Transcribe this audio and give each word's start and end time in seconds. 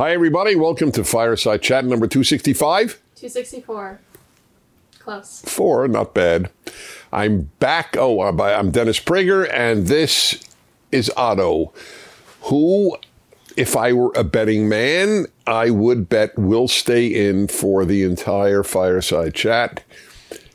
Hi, 0.00 0.12
everybody. 0.12 0.56
Welcome 0.56 0.92
to 0.92 1.04
Fireside 1.04 1.60
Chat 1.60 1.84
number 1.84 2.06
265. 2.06 2.98
264. 3.16 4.00
Close. 4.98 5.42
Four, 5.42 5.88
not 5.88 6.14
bad. 6.14 6.50
I'm 7.12 7.50
back. 7.58 7.98
Oh, 7.98 8.22
uh, 8.22 8.30
I'm 8.30 8.40
I'm 8.40 8.70
Dennis 8.70 8.98
Prager, 8.98 9.46
and 9.52 9.88
this 9.88 10.42
is 10.90 11.12
Otto, 11.18 11.74
who, 12.44 12.96
if 13.58 13.76
I 13.76 13.92
were 13.92 14.10
a 14.16 14.24
betting 14.24 14.70
man, 14.70 15.26
I 15.46 15.68
would 15.68 16.08
bet 16.08 16.30
will 16.38 16.66
stay 16.66 17.06
in 17.06 17.46
for 17.48 17.84
the 17.84 18.02
entire 18.02 18.62
Fireside 18.62 19.34
Chat. 19.34 19.84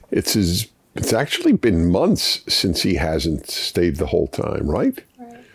It's 0.09 0.34
his, 0.34 0.70
it's 0.96 1.14
actually 1.14 1.54
been 1.54 1.91
months 1.91 2.41
since 2.52 2.82
he 2.82 2.96
hasn't 2.96 3.48
stayed 3.52 3.98
the 3.98 4.07
whole 4.07 4.25
time, 4.25 4.68
right? 4.68 5.04
Right. 5.20 5.46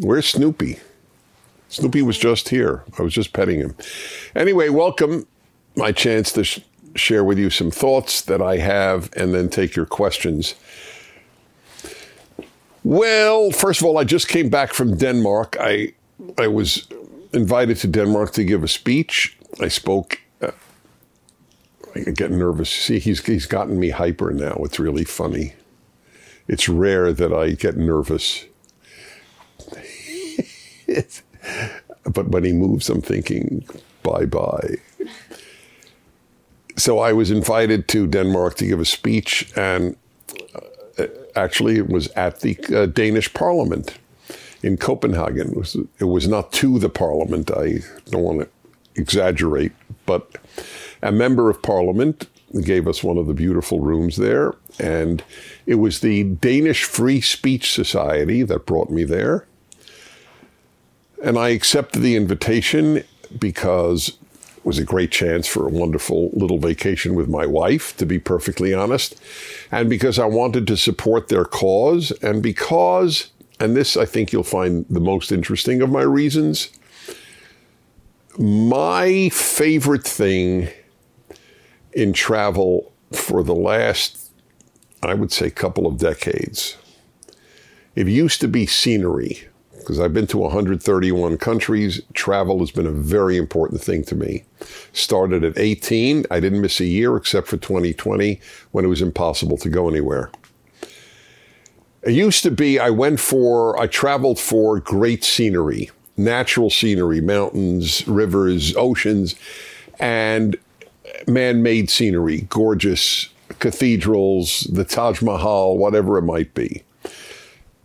Where's 0.00 0.26
Snoopy? 0.26 0.80
Snoopy 1.70 2.02
was 2.02 2.18
just 2.18 2.48
here. 2.48 2.82
I 2.98 3.02
was 3.02 3.14
just 3.14 3.32
petting 3.32 3.60
him. 3.60 3.76
Anyway, 4.34 4.68
welcome. 4.70 5.26
My 5.76 5.92
chance 5.92 6.32
to 6.32 6.42
sh- 6.42 6.58
share 6.96 7.22
with 7.22 7.38
you 7.38 7.48
some 7.48 7.70
thoughts 7.70 8.22
that 8.22 8.42
I 8.42 8.56
have 8.58 9.08
and 9.16 9.32
then 9.32 9.48
take 9.48 9.76
your 9.76 9.86
questions. 9.86 10.56
Well, 12.82 13.52
first 13.52 13.80
of 13.80 13.86
all, 13.86 13.98
I 13.98 14.04
just 14.04 14.26
came 14.26 14.48
back 14.48 14.72
from 14.74 14.96
Denmark. 14.96 15.56
I 15.60 15.92
I 16.36 16.48
was 16.48 16.88
invited 17.32 17.76
to 17.78 17.86
Denmark 17.86 18.32
to 18.32 18.44
give 18.44 18.64
a 18.64 18.68
speech. 18.68 19.38
I 19.60 19.68
spoke. 19.68 20.20
Uh, 20.42 20.50
I 21.94 22.10
get 22.10 22.32
nervous. 22.32 22.70
See, 22.70 22.98
he's 22.98 23.24
he's 23.24 23.46
gotten 23.46 23.78
me 23.78 23.90
hyper 23.90 24.32
now. 24.32 24.56
It's 24.64 24.80
really 24.80 25.04
funny. 25.04 25.54
It's 26.48 26.68
rare 26.68 27.12
that 27.12 27.32
I 27.32 27.52
get 27.52 27.76
nervous. 27.76 28.46
But 32.04 32.28
when 32.28 32.44
he 32.44 32.52
moves, 32.52 32.88
I'm 32.88 33.02
thinking, 33.02 33.64
bye 34.02 34.26
bye. 34.26 34.76
So 36.76 36.98
I 36.98 37.12
was 37.12 37.30
invited 37.30 37.88
to 37.88 38.06
Denmark 38.06 38.54
to 38.56 38.66
give 38.66 38.80
a 38.80 38.84
speech, 38.84 39.52
and 39.56 39.96
uh, 40.98 41.06
actually, 41.36 41.76
it 41.76 41.88
was 41.88 42.08
at 42.08 42.40
the 42.40 42.58
uh, 42.74 42.86
Danish 42.86 43.32
Parliament 43.34 43.98
in 44.62 44.76
Copenhagen. 44.76 45.50
It 45.50 45.56
was, 45.56 45.76
it 45.98 46.04
was 46.04 46.26
not 46.26 46.52
to 46.52 46.78
the 46.78 46.88
Parliament. 46.88 47.50
I 47.50 47.80
don't 48.06 48.22
want 48.22 48.40
to 48.40 48.48
exaggerate, 48.94 49.72
but 50.06 50.36
a 51.02 51.12
member 51.12 51.50
of 51.50 51.62
Parliament 51.62 52.28
gave 52.62 52.88
us 52.88 53.02
one 53.02 53.18
of 53.18 53.26
the 53.26 53.34
beautiful 53.34 53.80
rooms 53.80 54.16
there, 54.16 54.54
and 54.78 55.22
it 55.66 55.76
was 55.76 56.00
the 56.00 56.24
Danish 56.24 56.84
Free 56.84 57.20
Speech 57.20 57.72
Society 57.72 58.42
that 58.42 58.66
brought 58.66 58.90
me 58.90 59.04
there. 59.04 59.46
And 61.22 61.38
I 61.38 61.50
accepted 61.50 62.00
the 62.00 62.16
invitation 62.16 63.04
because 63.38 64.08
it 64.08 64.64
was 64.64 64.78
a 64.78 64.84
great 64.84 65.10
chance 65.10 65.46
for 65.46 65.66
a 65.66 65.70
wonderful 65.70 66.30
little 66.32 66.58
vacation 66.58 67.14
with 67.14 67.28
my 67.28 67.46
wife, 67.46 67.96
to 67.98 68.06
be 68.06 68.18
perfectly 68.18 68.72
honest. 68.74 69.20
And 69.70 69.88
because 69.88 70.18
I 70.18 70.26
wanted 70.26 70.66
to 70.66 70.76
support 70.76 71.28
their 71.28 71.44
cause, 71.44 72.10
and 72.22 72.42
because, 72.42 73.30
and 73.58 73.76
this 73.76 73.96
I 73.96 74.06
think 74.06 74.32
you'll 74.32 74.42
find 74.42 74.86
the 74.88 75.00
most 75.00 75.30
interesting 75.30 75.82
of 75.82 75.90
my 75.90 76.02
reasons, 76.02 76.70
my 78.38 79.28
favorite 79.30 80.04
thing 80.04 80.68
in 81.92 82.12
travel 82.12 82.92
for 83.12 83.42
the 83.42 83.54
last, 83.54 84.30
I 85.02 85.14
would 85.14 85.32
say, 85.32 85.50
couple 85.50 85.86
of 85.86 85.98
decades, 85.98 86.76
it 87.94 88.06
used 88.06 88.40
to 88.40 88.48
be 88.48 88.66
scenery 88.66 89.48
because 89.90 89.98
I've 89.98 90.14
been 90.14 90.28
to 90.28 90.38
131 90.38 91.36
countries. 91.38 92.00
Travel 92.14 92.60
has 92.60 92.70
been 92.70 92.86
a 92.86 92.92
very 92.92 93.36
important 93.36 93.80
thing 93.80 94.04
to 94.04 94.14
me. 94.14 94.44
Started 94.92 95.42
at 95.42 95.58
18. 95.58 96.26
I 96.30 96.38
didn't 96.38 96.60
miss 96.60 96.78
a 96.78 96.84
year 96.84 97.16
except 97.16 97.48
for 97.48 97.56
2020 97.56 98.40
when 98.70 98.84
it 98.84 98.88
was 98.88 99.02
impossible 99.02 99.56
to 99.56 99.68
go 99.68 99.88
anywhere. 99.88 100.30
It 102.04 102.12
used 102.12 102.44
to 102.44 102.52
be 102.52 102.78
I 102.78 102.90
went 102.90 103.18
for, 103.18 103.76
I 103.80 103.88
traveled 103.88 104.38
for 104.38 104.78
great 104.78 105.24
scenery, 105.24 105.90
natural 106.16 106.70
scenery, 106.70 107.20
mountains, 107.20 108.06
rivers, 108.06 108.76
oceans, 108.76 109.34
and 109.98 110.54
man 111.26 111.64
made 111.64 111.90
scenery, 111.90 112.42
gorgeous 112.42 113.28
cathedrals, 113.58 114.68
the 114.72 114.84
Taj 114.84 115.20
Mahal, 115.20 115.76
whatever 115.76 116.16
it 116.16 116.22
might 116.22 116.54
be. 116.54 116.84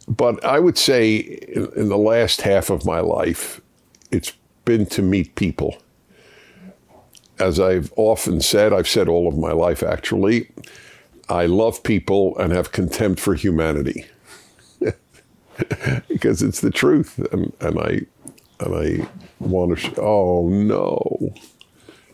But 0.07 0.43
I 0.45 0.59
would 0.59 0.77
say 0.77 1.17
in, 1.17 1.69
in 1.75 1.89
the 1.89 1.97
last 1.97 2.41
half 2.41 2.69
of 2.69 2.85
my 2.85 2.99
life, 2.99 3.61
it's 4.11 4.33
been 4.65 4.85
to 4.87 5.01
meet 5.01 5.35
people. 5.35 5.77
As 7.39 7.59
I've 7.59 7.93
often 7.97 8.41
said, 8.41 8.73
I've 8.73 8.87
said 8.87 9.07
all 9.09 9.27
of 9.27 9.37
my 9.37 9.51
life 9.51 9.83
actually, 9.83 10.49
I 11.29 11.47
love 11.47 11.83
people 11.83 12.37
and 12.37 12.53
have 12.53 12.71
contempt 12.71 13.19
for 13.19 13.35
humanity. 13.35 14.05
because 16.07 16.41
it's 16.43 16.61
the 16.61 16.71
truth. 16.71 17.19
And, 17.31 17.53
and 17.61 17.79
I 17.79 18.01
and 18.59 18.75
I 18.75 19.09
want 19.39 19.71
to, 19.71 19.75
sh- 19.77 19.93
oh 19.97 20.47
no. 20.49 21.33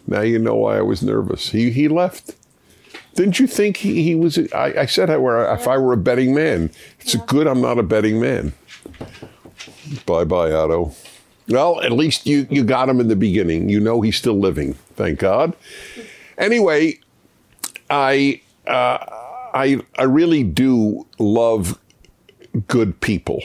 Now 0.07 0.21
you 0.21 0.39
know 0.39 0.55
why 0.55 0.77
I 0.77 0.81
was 0.81 1.03
nervous. 1.03 1.51
He, 1.51 1.71
he 1.71 1.87
left. 1.87 2.35
Didn't 3.15 3.39
you 3.39 3.47
think 3.47 3.77
he, 3.77 4.03
he 4.03 4.15
was? 4.15 4.37
I, 4.53 4.73
I 4.79 4.85
said 4.85 5.09
I 5.09 5.17
were, 5.17 5.51
if 5.53 5.67
I 5.67 5.77
were 5.77 5.93
a 5.93 5.97
betting 5.97 6.33
man, 6.33 6.71
it's 6.99 7.15
good 7.15 7.47
I'm 7.47 7.61
not 7.61 7.77
a 7.77 7.83
betting 7.83 8.21
man. 8.21 8.53
Bye 10.05 10.23
bye, 10.23 10.51
Otto. 10.51 10.93
Well, 11.47 11.81
at 11.81 11.91
least 11.91 12.25
you, 12.25 12.47
you 12.49 12.63
got 12.63 12.87
him 12.87 12.99
in 12.99 13.09
the 13.09 13.15
beginning. 13.15 13.67
You 13.67 13.79
know 13.79 14.01
he's 14.01 14.15
still 14.15 14.39
living. 14.39 14.73
Thank 14.95 15.19
God. 15.19 15.53
Anyway, 16.37 16.99
I 17.89 18.41
uh, 18.65 18.97
I 19.53 19.81
I 19.97 20.03
really 20.03 20.43
do 20.43 21.05
love 21.19 21.77
good 22.67 22.99
people. 23.01 23.41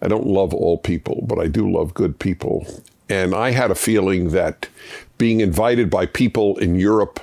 I 0.00 0.08
don't 0.08 0.26
love 0.26 0.54
all 0.54 0.78
people, 0.78 1.24
but 1.26 1.38
I 1.38 1.48
do 1.48 1.70
love 1.70 1.94
good 1.94 2.18
people. 2.18 2.66
And 3.08 3.34
I 3.34 3.50
had 3.50 3.70
a 3.70 3.74
feeling 3.74 4.30
that 4.30 4.68
being 5.18 5.40
invited 5.40 5.90
by 5.90 6.06
people 6.06 6.56
in 6.58 6.76
Europe 6.76 7.20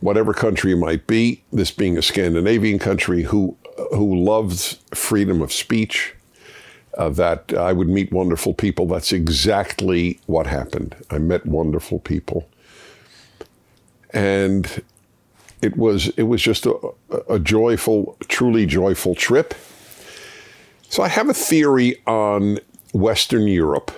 whatever 0.00 0.32
country 0.32 0.72
it 0.72 0.76
might 0.76 1.06
be, 1.06 1.42
this 1.52 1.70
being 1.70 1.96
a 1.98 2.02
Scandinavian 2.02 2.78
country 2.78 3.22
who 3.22 3.56
who 3.94 4.14
loves 4.14 4.78
freedom 4.92 5.40
of 5.40 5.52
speech, 5.52 6.14
uh, 6.98 7.08
that 7.08 7.52
I 7.54 7.72
would 7.72 7.88
meet 7.88 8.12
wonderful 8.12 8.52
people. 8.52 8.86
That's 8.86 9.12
exactly 9.12 10.20
what 10.26 10.46
happened. 10.46 10.96
I 11.10 11.18
met 11.18 11.46
wonderful 11.46 11.98
people, 11.98 12.48
and 14.10 14.82
it 15.62 15.76
was 15.76 16.08
it 16.16 16.24
was 16.24 16.42
just 16.42 16.66
a, 16.66 16.74
a 17.28 17.38
joyful, 17.38 18.16
truly 18.28 18.66
joyful 18.66 19.14
trip. 19.14 19.54
So 20.88 21.02
I 21.02 21.08
have 21.08 21.28
a 21.28 21.34
theory 21.34 22.02
on 22.06 22.58
Western 22.92 23.46
Europe, 23.46 23.92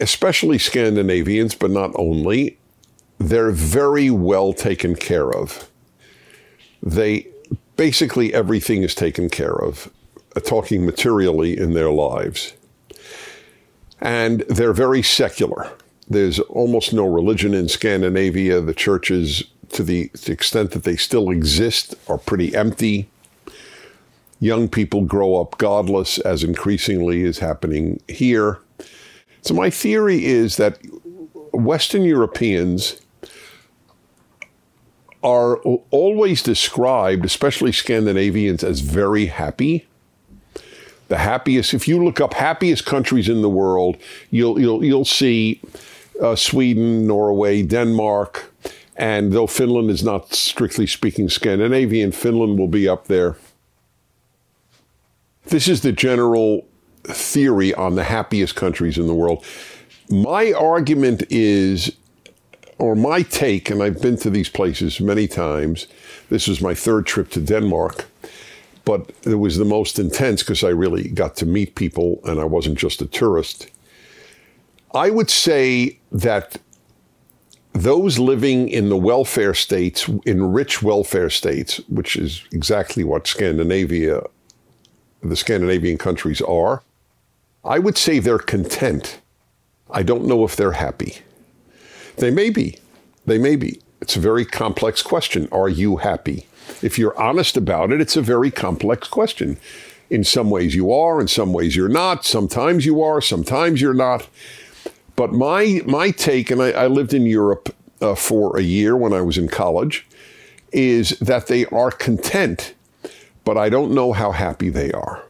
especially 0.00 0.58
Scandinavians, 0.58 1.54
but 1.54 1.70
not 1.70 1.90
only 1.94 2.56
they're 3.28 3.50
very 3.50 4.10
well 4.10 4.52
taken 4.52 4.94
care 4.94 5.30
of. 5.30 5.70
They 6.82 7.28
basically 7.76 8.34
everything 8.34 8.82
is 8.82 8.94
taken 8.94 9.28
care 9.28 9.54
of, 9.54 9.90
uh, 10.36 10.40
talking 10.40 10.84
materially 10.84 11.56
in 11.56 11.74
their 11.74 11.90
lives. 11.90 12.54
And 14.00 14.40
they're 14.48 14.72
very 14.72 15.02
secular. 15.02 15.70
There's 16.08 16.40
almost 16.40 16.92
no 16.92 17.06
religion 17.06 17.54
in 17.54 17.68
Scandinavia. 17.68 18.60
The 18.60 18.74
churches, 18.74 19.44
to 19.70 19.84
the, 19.84 20.08
to 20.08 20.24
the 20.26 20.32
extent 20.32 20.72
that 20.72 20.84
they 20.84 20.96
still 20.96 21.30
exist, 21.30 21.94
are 22.08 22.18
pretty 22.18 22.54
empty. 22.54 23.08
Young 24.40 24.68
people 24.68 25.02
grow 25.02 25.40
up 25.40 25.56
godless, 25.58 26.18
as 26.18 26.42
increasingly 26.42 27.22
is 27.22 27.38
happening 27.38 28.02
here. 28.08 28.58
So, 29.42 29.54
my 29.54 29.70
theory 29.70 30.24
is 30.24 30.56
that 30.56 30.78
Western 31.52 32.02
Europeans 32.02 33.00
are 35.22 35.56
always 35.90 36.42
described, 36.42 37.24
especially 37.24 37.72
Scandinavians, 37.72 38.64
as 38.64 38.80
very 38.80 39.26
happy. 39.26 39.86
The 41.08 41.18
happiest, 41.18 41.74
if 41.74 41.86
you 41.86 42.02
look 42.02 42.20
up 42.20 42.34
happiest 42.34 42.86
countries 42.86 43.28
in 43.28 43.42
the 43.42 43.50
world, 43.50 43.96
you'll 44.30 44.58
you'll 44.58 44.84
you'll 44.84 45.04
see 45.04 45.60
uh, 46.20 46.36
Sweden, 46.36 47.06
Norway, 47.06 47.62
Denmark, 47.62 48.52
and 48.96 49.32
though 49.32 49.46
Finland 49.46 49.90
is 49.90 50.02
not 50.02 50.32
strictly 50.34 50.86
speaking 50.86 51.28
Scandinavian, 51.28 52.12
Finland 52.12 52.58
will 52.58 52.68
be 52.68 52.88
up 52.88 53.08
there. 53.08 53.36
This 55.46 55.68
is 55.68 55.82
the 55.82 55.92
general 55.92 56.66
theory 57.04 57.74
on 57.74 57.94
the 57.94 58.04
happiest 58.04 58.54
countries 58.54 58.96
in 58.96 59.06
the 59.06 59.14
world. 59.14 59.44
My 60.08 60.52
argument 60.52 61.24
is 61.30 61.96
or 62.82 62.96
my 62.96 63.22
take, 63.22 63.70
and 63.70 63.80
I've 63.80 64.02
been 64.02 64.16
to 64.16 64.28
these 64.28 64.48
places 64.48 65.00
many 65.00 65.28
times. 65.28 65.86
This 66.30 66.48
was 66.48 66.60
my 66.60 66.74
third 66.74 67.06
trip 67.06 67.30
to 67.30 67.40
Denmark, 67.40 68.06
but 68.84 69.12
it 69.22 69.36
was 69.36 69.56
the 69.56 69.64
most 69.64 70.00
intense 70.00 70.42
because 70.42 70.64
I 70.64 70.70
really 70.70 71.08
got 71.08 71.36
to 71.36 71.46
meet 71.46 71.76
people 71.76 72.18
and 72.24 72.40
I 72.40 72.44
wasn't 72.44 72.76
just 72.76 73.00
a 73.00 73.06
tourist. 73.06 73.68
I 74.96 75.10
would 75.10 75.30
say 75.30 76.00
that 76.10 76.56
those 77.72 78.18
living 78.18 78.68
in 78.68 78.88
the 78.88 78.96
welfare 78.96 79.54
states, 79.54 80.08
in 80.26 80.52
rich 80.52 80.82
welfare 80.82 81.30
states, 81.30 81.76
which 81.88 82.16
is 82.16 82.42
exactly 82.50 83.04
what 83.04 83.28
Scandinavia, 83.28 84.22
the 85.22 85.36
Scandinavian 85.36 85.98
countries 85.98 86.40
are, 86.40 86.82
I 87.64 87.78
would 87.78 87.96
say 87.96 88.18
they're 88.18 88.40
content. 88.40 89.20
I 89.88 90.02
don't 90.02 90.26
know 90.26 90.44
if 90.44 90.56
they're 90.56 90.72
happy. 90.72 91.18
They 92.16 92.30
may 92.30 92.50
be. 92.50 92.78
They 93.26 93.38
may 93.38 93.56
be. 93.56 93.80
It's 94.00 94.16
a 94.16 94.20
very 94.20 94.44
complex 94.44 95.02
question. 95.02 95.48
Are 95.52 95.68
you 95.68 95.96
happy? 95.98 96.46
If 96.82 96.98
you're 96.98 97.18
honest 97.20 97.56
about 97.56 97.92
it, 97.92 98.00
it's 98.00 98.16
a 98.16 98.22
very 98.22 98.50
complex 98.50 99.08
question. 99.08 99.58
In 100.10 100.24
some 100.24 100.50
ways 100.50 100.74
you 100.74 100.92
are, 100.92 101.20
in 101.20 101.28
some 101.28 101.52
ways 101.52 101.76
you're 101.76 101.88
not. 101.88 102.24
Sometimes 102.24 102.84
you 102.84 103.02
are, 103.02 103.20
sometimes 103.20 103.80
you're 103.80 103.94
not. 103.94 104.28
But 105.16 105.32
my 105.32 105.82
my 105.86 106.10
take, 106.10 106.50
and 106.50 106.60
I, 106.60 106.72
I 106.72 106.86
lived 106.86 107.14
in 107.14 107.26
Europe 107.26 107.74
uh, 108.00 108.14
for 108.14 108.58
a 108.58 108.62
year 108.62 108.96
when 108.96 109.12
I 109.12 109.20
was 109.22 109.38
in 109.38 109.48
college, 109.48 110.06
is 110.72 111.10
that 111.20 111.46
they 111.46 111.66
are 111.66 111.90
content, 111.90 112.74
but 113.44 113.56
I 113.56 113.68
don't 113.68 113.94
know 113.94 114.12
how 114.12 114.32
happy 114.32 114.68
they 114.68 114.90
are. 114.92 115.22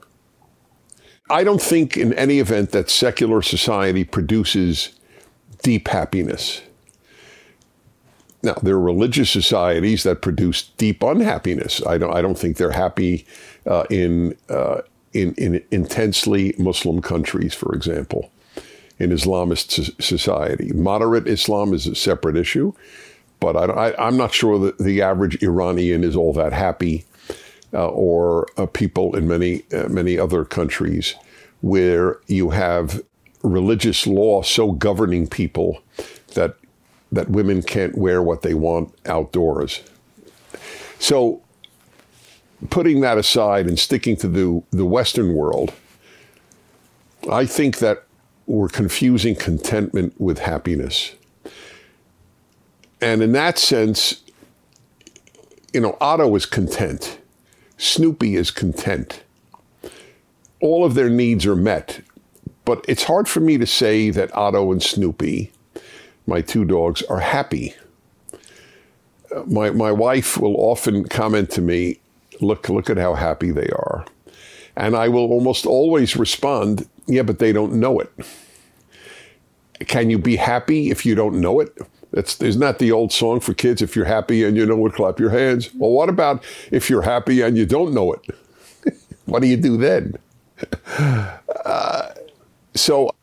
I 1.30 1.44
don't 1.44 1.62
think 1.62 1.96
in 1.96 2.12
any 2.14 2.38
event 2.40 2.70
that 2.70 2.90
secular 2.90 3.42
society 3.42 4.04
produces 4.04 4.90
deep 5.62 5.88
happiness. 5.88 6.62
Now, 8.42 8.54
there 8.62 8.74
are 8.74 8.80
religious 8.80 9.30
societies 9.30 10.02
that 10.02 10.20
produce 10.20 10.64
deep 10.76 11.02
unhappiness. 11.02 11.84
I 11.86 11.98
don't, 11.98 12.14
I 12.14 12.20
don't 12.20 12.38
think 12.38 12.56
they're 12.56 12.72
happy 12.72 13.24
uh, 13.66 13.84
in, 13.88 14.36
uh, 14.48 14.80
in, 15.12 15.34
in 15.34 15.62
intensely 15.70 16.54
Muslim 16.58 17.00
countries, 17.02 17.54
for 17.54 17.72
example, 17.74 18.30
in 18.98 19.10
Islamist 19.10 20.02
society. 20.02 20.72
Moderate 20.72 21.28
Islam 21.28 21.72
is 21.72 21.86
a 21.86 21.94
separate 21.94 22.36
issue, 22.36 22.72
but 23.38 23.56
I, 23.56 23.94
am 24.08 24.16
not 24.16 24.34
sure 24.34 24.58
that 24.58 24.78
the 24.78 25.02
average 25.02 25.40
Iranian 25.42 26.02
is 26.02 26.16
all 26.16 26.32
that 26.32 26.52
happy, 26.52 27.04
uh, 27.72 27.88
or 27.88 28.48
uh, 28.56 28.66
people 28.66 29.16
in 29.16 29.28
many, 29.28 29.62
uh, 29.72 29.88
many 29.88 30.18
other 30.18 30.44
countries 30.44 31.14
where 31.60 32.18
you 32.26 32.50
have 32.50 33.02
religious 33.42 34.06
law 34.06 34.42
so 34.42 34.72
governing 34.72 35.26
people 35.26 35.82
that 36.34 36.56
that 37.12 37.28
women 37.28 37.62
can't 37.62 37.96
wear 37.96 38.22
what 38.22 38.42
they 38.42 38.54
want 38.54 38.92
outdoors. 39.06 39.82
So, 40.98 41.42
putting 42.70 43.00
that 43.02 43.18
aside 43.18 43.66
and 43.66 43.78
sticking 43.78 44.16
to 44.16 44.28
the, 44.28 44.62
the 44.70 44.86
Western 44.86 45.34
world, 45.34 45.72
I 47.30 47.44
think 47.44 47.78
that 47.78 48.04
we're 48.46 48.68
confusing 48.68 49.36
contentment 49.36 50.18
with 50.20 50.38
happiness. 50.38 51.14
And 53.00 53.22
in 53.22 53.32
that 53.32 53.58
sense, 53.58 54.22
you 55.72 55.80
know, 55.80 55.96
Otto 56.00 56.34
is 56.34 56.46
content. 56.46 57.18
Snoopy 57.76 58.36
is 58.36 58.50
content. 58.50 59.22
All 60.60 60.84
of 60.84 60.94
their 60.94 61.10
needs 61.10 61.44
are 61.46 61.56
met. 61.56 62.00
But 62.64 62.84
it's 62.88 63.04
hard 63.04 63.28
for 63.28 63.40
me 63.40 63.58
to 63.58 63.66
say 63.66 64.10
that 64.10 64.34
Otto 64.36 64.70
and 64.70 64.82
Snoopy 64.82 65.50
my 66.26 66.40
two 66.40 66.64
dogs 66.64 67.02
are 67.02 67.20
happy. 67.20 67.74
My, 69.46 69.70
my 69.70 69.90
wife 69.90 70.36
will 70.36 70.56
often 70.56 71.04
comment 71.08 71.50
to 71.52 71.62
me, 71.62 71.98
look, 72.40 72.68
look 72.68 72.90
at 72.90 72.98
how 72.98 73.14
happy 73.14 73.50
they 73.50 73.68
are. 73.68 74.04
And 74.76 74.96
I 74.96 75.08
will 75.08 75.30
almost 75.30 75.66
always 75.66 76.16
respond, 76.16 76.88
yeah, 77.06 77.22
but 77.22 77.38
they 77.38 77.52
don't 77.52 77.74
know 77.74 78.00
it. 78.00 78.12
Can 79.86 80.10
you 80.10 80.18
be 80.18 80.36
happy 80.36 80.90
if 80.90 81.04
you 81.04 81.14
don't 81.14 81.40
know 81.40 81.60
it? 81.60 81.76
That's, 82.12 82.40
isn't 82.42 82.60
that 82.60 82.78
the 82.78 82.92
old 82.92 83.10
song 83.12 83.40
for 83.40 83.54
kids? 83.54 83.80
If 83.80 83.96
you're 83.96 84.04
happy 84.04 84.44
and 84.44 84.56
you 84.56 84.66
know 84.66 84.86
it, 84.86 84.92
clap 84.92 85.18
your 85.18 85.30
hands. 85.30 85.70
Well, 85.74 85.90
what 85.90 86.08
about 86.08 86.44
if 86.70 86.90
you're 86.90 87.02
happy 87.02 87.40
and 87.40 87.56
you 87.56 87.64
don't 87.64 87.94
know 87.94 88.12
it? 88.12 88.20
what 89.24 89.40
do 89.40 89.48
you 89.48 89.56
do 89.56 89.76
then? 89.76 90.16
Uh, 91.64 92.12
so 92.74 93.14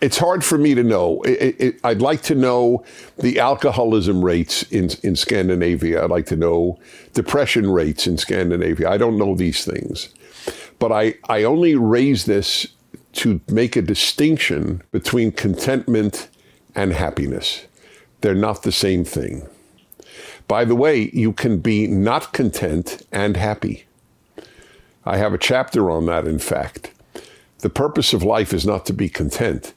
it's 0.00 0.18
hard 0.18 0.44
for 0.44 0.58
me 0.58 0.74
to 0.74 0.82
know. 0.82 1.22
It, 1.22 1.56
it, 1.58 1.80
I'd 1.82 2.02
like 2.02 2.22
to 2.22 2.34
know 2.34 2.84
the 3.18 3.40
alcoholism 3.40 4.24
rates 4.24 4.62
in, 4.64 4.90
in 5.02 5.16
Scandinavia. 5.16 6.04
I'd 6.04 6.10
like 6.10 6.26
to 6.26 6.36
know 6.36 6.78
depression 7.14 7.70
rates 7.70 8.06
in 8.06 8.18
Scandinavia. 8.18 8.90
I 8.90 8.98
don't 8.98 9.16
know 9.16 9.34
these 9.34 9.64
things. 9.64 10.14
But 10.78 10.92
I, 10.92 11.14
I 11.28 11.44
only 11.44 11.74
raise 11.74 12.26
this 12.26 12.66
to 13.14 13.40
make 13.48 13.76
a 13.76 13.82
distinction 13.82 14.82
between 14.92 15.32
contentment 15.32 16.28
and 16.74 16.92
happiness. 16.92 17.64
They're 18.20 18.34
not 18.34 18.62
the 18.62 18.72
same 18.72 19.04
thing. 19.04 19.48
By 20.46 20.66
the 20.66 20.76
way, 20.76 21.10
you 21.14 21.32
can 21.32 21.58
be 21.58 21.86
not 21.86 22.34
content 22.34 23.02
and 23.10 23.36
happy. 23.36 23.86
I 25.06 25.16
have 25.16 25.32
a 25.32 25.38
chapter 25.38 25.90
on 25.90 26.04
that, 26.06 26.26
in 26.26 26.38
fact. 26.38 26.92
The 27.60 27.70
purpose 27.70 28.12
of 28.12 28.22
life 28.22 28.52
is 28.52 28.66
not 28.66 28.84
to 28.86 28.92
be 28.92 29.08
content 29.08 29.72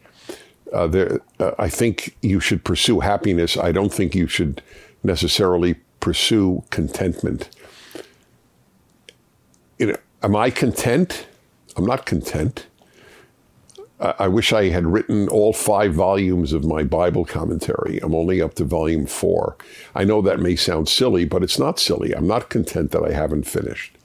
uh, 0.73 0.87
there, 0.87 1.19
uh, 1.39 1.51
I 1.57 1.69
think 1.69 2.15
you 2.21 2.39
should 2.39 2.63
pursue 2.63 2.99
happiness. 2.99 3.57
I 3.57 3.71
don't 3.71 3.93
think 3.93 4.15
you 4.15 4.27
should 4.27 4.61
necessarily 5.03 5.75
pursue 5.99 6.63
contentment. 6.69 7.49
You 9.77 9.87
know, 9.87 9.97
am 10.23 10.35
I 10.35 10.49
content? 10.49 11.27
I'm 11.77 11.85
not 11.85 12.05
content. 12.05 12.67
I, 13.99 14.13
I 14.19 14.27
wish 14.27 14.53
I 14.53 14.69
had 14.69 14.85
written 14.85 15.27
all 15.29 15.53
five 15.53 15.93
volumes 15.93 16.53
of 16.53 16.63
my 16.63 16.83
Bible 16.83 17.25
commentary. 17.25 17.99
I'm 17.99 18.15
only 18.15 18.41
up 18.41 18.55
to 18.55 18.65
volume 18.65 19.05
four. 19.05 19.55
I 19.95 20.03
know 20.03 20.21
that 20.21 20.39
may 20.39 20.55
sound 20.55 20.89
silly, 20.89 21.25
but 21.25 21.43
it's 21.43 21.59
not 21.59 21.79
silly. 21.79 22.13
I'm 22.13 22.27
not 22.27 22.49
content 22.49 22.91
that 22.91 23.03
I 23.03 23.11
haven't 23.11 23.43
finished. 23.47 23.95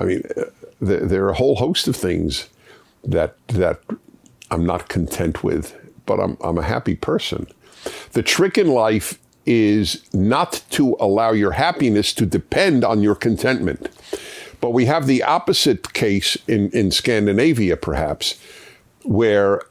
I 0.00 0.04
mean, 0.04 0.22
uh, 0.36 0.44
there, 0.80 1.00
there 1.00 1.24
are 1.24 1.30
a 1.30 1.34
whole 1.34 1.56
host 1.56 1.88
of 1.88 1.96
things 1.96 2.48
that 3.04 3.36
that 3.48 3.80
I'm 4.50 4.64
not 4.64 4.88
content 4.88 5.42
with, 5.42 5.74
but 6.06 6.20
I'm, 6.20 6.36
I'm 6.40 6.58
a 6.58 6.62
happy 6.62 6.94
person. 6.94 7.46
The 8.12 8.22
trick 8.22 8.58
in 8.58 8.68
life 8.68 9.18
is 9.44 10.02
not 10.12 10.62
to 10.70 10.96
allow 10.98 11.32
your 11.32 11.52
happiness 11.52 12.12
to 12.14 12.26
depend 12.26 12.84
on 12.84 13.02
your 13.02 13.14
contentment. 13.14 13.88
But 14.60 14.70
we 14.70 14.86
have 14.86 15.06
the 15.06 15.22
opposite 15.22 15.92
case 15.92 16.36
in, 16.48 16.70
in 16.70 16.90
Scandinavia, 16.90 17.76
perhaps, 17.76 18.40
where 19.04 19.62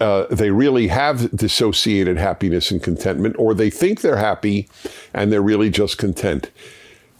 uh, 0.00 0.26
they 0.30 0.50
really 0.50 0.88
have 0.88 1.30
dissociated 1.36 2.18
happiness 2.18 2.70
and 2.70 2.82
contentment, 2.82 3.36
or 3.38 3.54
they 3.54 3.70
think 3.70 4.00
they're 4.00 4.16
happy 4.16 4.68
and 5.12 5.32
they're 5.32 5.42
really 5.42 5.70
just 5.70 5.98
content. 5.98 6.50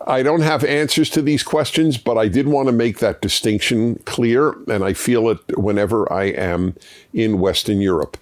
I 0.07 0.23
don't 0.23 0.43
have 0.43 0.65
answers 0.65 1.09
to 1.11 1.23
these 1.23 1.43
questions, 1.43 1.97
but 1.97 2.19
I 2.19 2.29
did 2.29 2.47
want 2.47 2.67
to 2.67 2.73
make 2.73 2.99
that 2.99 3.23
distinction 3.23 3.97
clear, 4.05 4.55
and 4.69 4.85
I 4.85 4.93
feel 4.93 5.31
it 5.31 5.39
whenever 5.57 6.11
I 6.13 6.25
am 6.25 6.77
in 7.15 7.41
Western 7.41 7.81
Europe. 7.81 8.19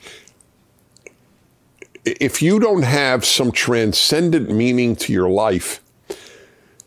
If 2.05 2.41
you 2.41 2.61
don't 2.61 2.83
have 2.83 3.25
some 3.25 3.51
transcendent 3.51 4.51
meaning 4.51 4.95
to 4.97 5.12
your 5.12 5.29
life, 5.29 5.81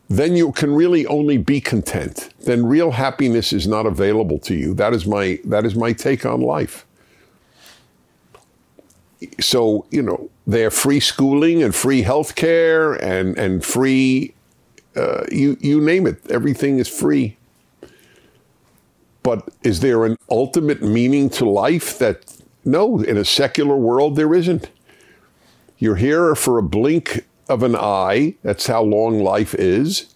then 0.10 0.36
you 0.36 0.52
can 0.52 0.74
really 0.74 1.06
only 1.08 1.38
be 1.38 1.60
content. 1.60 2.30
Then 2.42 2.66
real 2.66 2.92
happiness 2.92 3.52
is 3.52 3.68
not 3.68 3.86
available 3.86 4.40
to 4.40 4.54
you. 4.54 4.74
That 4.74 4.94
is 4.94 5.06
my 5.06 5.40
that 5.46 5.66
is 5.66 5.76
my 5.76 5.94
take 5.94 6.26
on 6.26 6.42
life. 6.42 6.86
So, 9.40 9.86
you 9.90 10.04
know, 10.04 10.30
they 10.46 10.62
have 10.62 10.74
free 10.74 11.00
schooling 11.00 11.64
and 11.64 11.74
free 11.74 12.04
health 12.04 12.36
care 12.36 12.94
and, 12.94 13.38
and 13.38 13.66
free 13.66 14.36
uh, 14.96 15.26
you 15.32 15.58
you 15.60 15.82
name 15.82 16.08
it, 16.08 16.20
everything 16.30 16.80
is 16.80 16.88
free. 16.88 17.38
But 19.24 19.50
is 19.64 19.80
there 19.80 20.06
an 20.06 20.18
ultimate 20.30 20.84
meaning 20.84 21.30
to 21.32 21.50
life 21.50 21.98
that 21.98 22.36
no, 22.66 23.00
in 23.02 23.16
a 23.16 23.24
secular 23.24 23.78
world 23.78 24.16
there 24.16 24.34
isn't. 24.34 24.70
You're 25.78 25.96
here 25.98 26.34
for 26.34 26.58
a 26.58 26.64
blink 26.64 27.26
of 27.48 27.62
an 27.62 27.76
eye. 27.76 28.36
That's 28.42 28.66
how 28.66 28.82
long 28.82 29.20
life 29.20 29.54
is. 29.54 30.08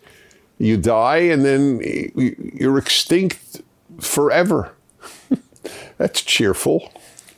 You 0.57 0.75
die 0.75 1.17
and 1.17 1.45
then 1.45 1.79
you're 2.15 2.77
extinct 2.77 3.61
forever. 3.99 4.73
That's 5.97 6.21
cheerful. 6.21 6.91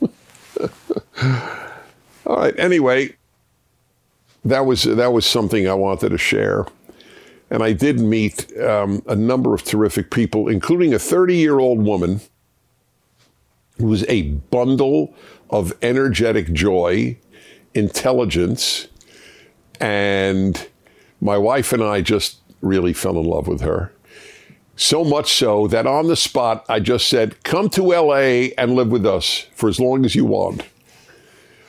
All 2.26 2.36
right. 2.36 2.58
Anyway, 2.58 3.16
that 4.44 4.64
was 4.64 4.84
that 4.84 5.12
was 5.12 5.26
something 5.26 5.68
I 5.68 5.74
wanted 5.74 6.08
to 6.08 6.18
share. 6.18 6.66
And 7.52 7.62
I 7.62 7.74
did 7.74 8.00
meet 8.00 8.50
um, 8.58 9.02
a 9.06 9.14
number 9.14 9.52
of 9.52 9.62
terrific 9.62 10.10
people, 10.10 10.48
including 10.48 10.94
a 10.94 10.98
30 10.98 11.36
year 11.36 11.58
old 11.58 11.82
woman 11.82 12.22
who 13.76 13.88
was 13.88 14.06
a 14.08 14.22
bundle 14.22 15.14
of 15.50 15.74
energetic 15.82 16.50
joy, 16.54 17.18
intelligence, 17.74 18.88
and 19.80 20.66
my 21.20 21.36
wife 21.36 21.74
and 21.74 21.82
I 21.82 22.00
just 22.00 22.38
really 22.62 22.94
fell 22.94 23.18
in 23.18 23.26
love 23.26 23.48
with 23.48 23.60
her. 23.60 23.92
So 24.74 25.04
much 25.04 25.34
so 25.34 25.68
that 25.68 25.86
on 25.86 26.08
the 26.08 26.16
spot, 26.16 26.64
I 26.70 26.80
just 26.80 27.06
said, 27.06 27.44
come 27.44 27.68
to 27.70 27.82
LA 27.82 28.48
and 28.56 28.74
live 28.74 28.88
with 28.88 29.04
us 29.04 29.46
for 29.54 29.68
as 29.68 29.78
long 29.78 30.06
as 30.06 30.14
you 30.14 30.24
want. 30.24 30.62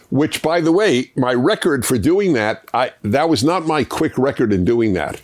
Which, 0.10 0.42
by 0.42 0.62
the 0.62 0.72
way, 0.72 1.12
my 1.18 1.34
record 1.34 1.86
for 1.86 1.98
doing 1.98 2.34
that, 2.34 2.70
I, 2.74 2.94
that 3.02 3.28
was 3.28 3.44
not 3.44 3.66
my 3.66 3.84
quick 3.84 4.18
record 4.18 4.54
in 4.54 4.64
doing 4.64 4.94
that. 4.94 5.20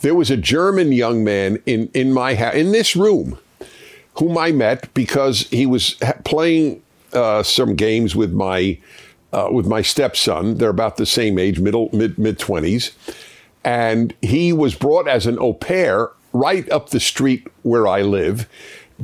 There 0.00 0.14
was 0.14 0.30
a 0.30 0.36
German 0.36 0.92
young 0.92 1.24
man 1.24 1.58
in, 1.66 1.90
in 1.92 2.12
my 2.12 2.32
in 2.52 2.72
this 2.72 2.94
room, 2.94 3.38
whom 4.14 4.38
I 4.38 4.52
met 4.52 4.92
because 4.94 5.48
he 5.48 5.66
was 5.66 5.96
playing 6.24 6.82
uh, 7.12 7.42
some 7.42 7.74
games 7.74 8.14
with 8.14 8.32
my 8.32 8.78
uh, 9.32 9.48
with 9.50 9.66
my 9.66 9.82
stepson. 9.82 10.58
They're 10.58 10.70
about 10.70 10.96
the 10.96 11.06
same 11.06 11.38
age, 11.38 11.58
middle 11.58 11.90
mid 11.92 12.18
mid 12.18 12.38
twenties, 12.38 12.92
and 13.64 14.14
he 14.22 14.52
was 14.52 14.74
brought 14.74 15.08
as 15.08 15.26
an 15.26 15.38
au 15.38 15.52
pair 15.52 16.10
right 16.32 16.70
up 16.70 16.90
the 16.90 17.00
street 17.00 17.46
where 17.62 17.86
I 17.86 18.02
live. 18.02 18.48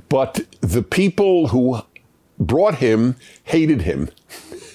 But 0.08 0.44
the 0.60 0.82
people 0.82 1.48
who 1.48 1.80
brought 2.38 2.76
him 2.76 3.16
hated 3.44 3.82
him, 3.82 4.10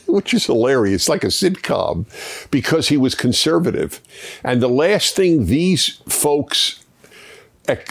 which 0.09 0.33
is 0.33 0.45
hilarious, 0.45 1.09
like 1.09 1.23
a 1.23 1.27
sitcom, 1.27 2.05
because 2.51 2.89
he 2.89 2.97
was 2.97 3.15
conservative. 3.15 4.01
And 4.43 4.61
the 4.61 4.69
last 4.69 5.15
thing 5.15 5.45
these 5.45 6.01
folks, 6.07 6.83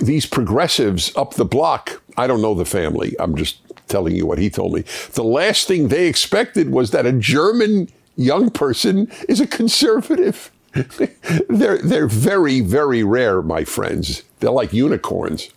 these 0.01 0.27
progressives 0.27 1.15
up 1.17 1.35
the 1.35 1.45
block, 1.45 2.03
I 2.17 2.27
don't 2.27 2.43
know 2.43 2.55
the 2.55 2.65
family, 2.65 3.15
I'm 3.19 3.37
just 3.37 3.59
telling 3.89 4.15
you 4.15 4.27
what 4.27 4.39
he 4.39 4.51
told 4.51 4.75
me. 4.75 4.83
The 5.13 5.25
last 5.25 5.67
thing 5.67 5.89
they 5.89 6.07
expected 6.07 6.71
was 6.71 6.91
that 6.91 7.07
a 7.07 7.13
German 7.13 7.89
young 8.17 8.51
person 8.51 9.11
is 9.29 9.41
a 9.41 9.47
conservative. 9.47 10.51
they're 11.49 11.79
they're 11.79 12.07
very 12.07 12.61
very 12.61 13.03
rare, 13.03 13.41
my 13.41 13.65
friends. 13.65 14.23
They're 14.41 14.51
like 14.51 14.73
unicorns. 14.73 15.51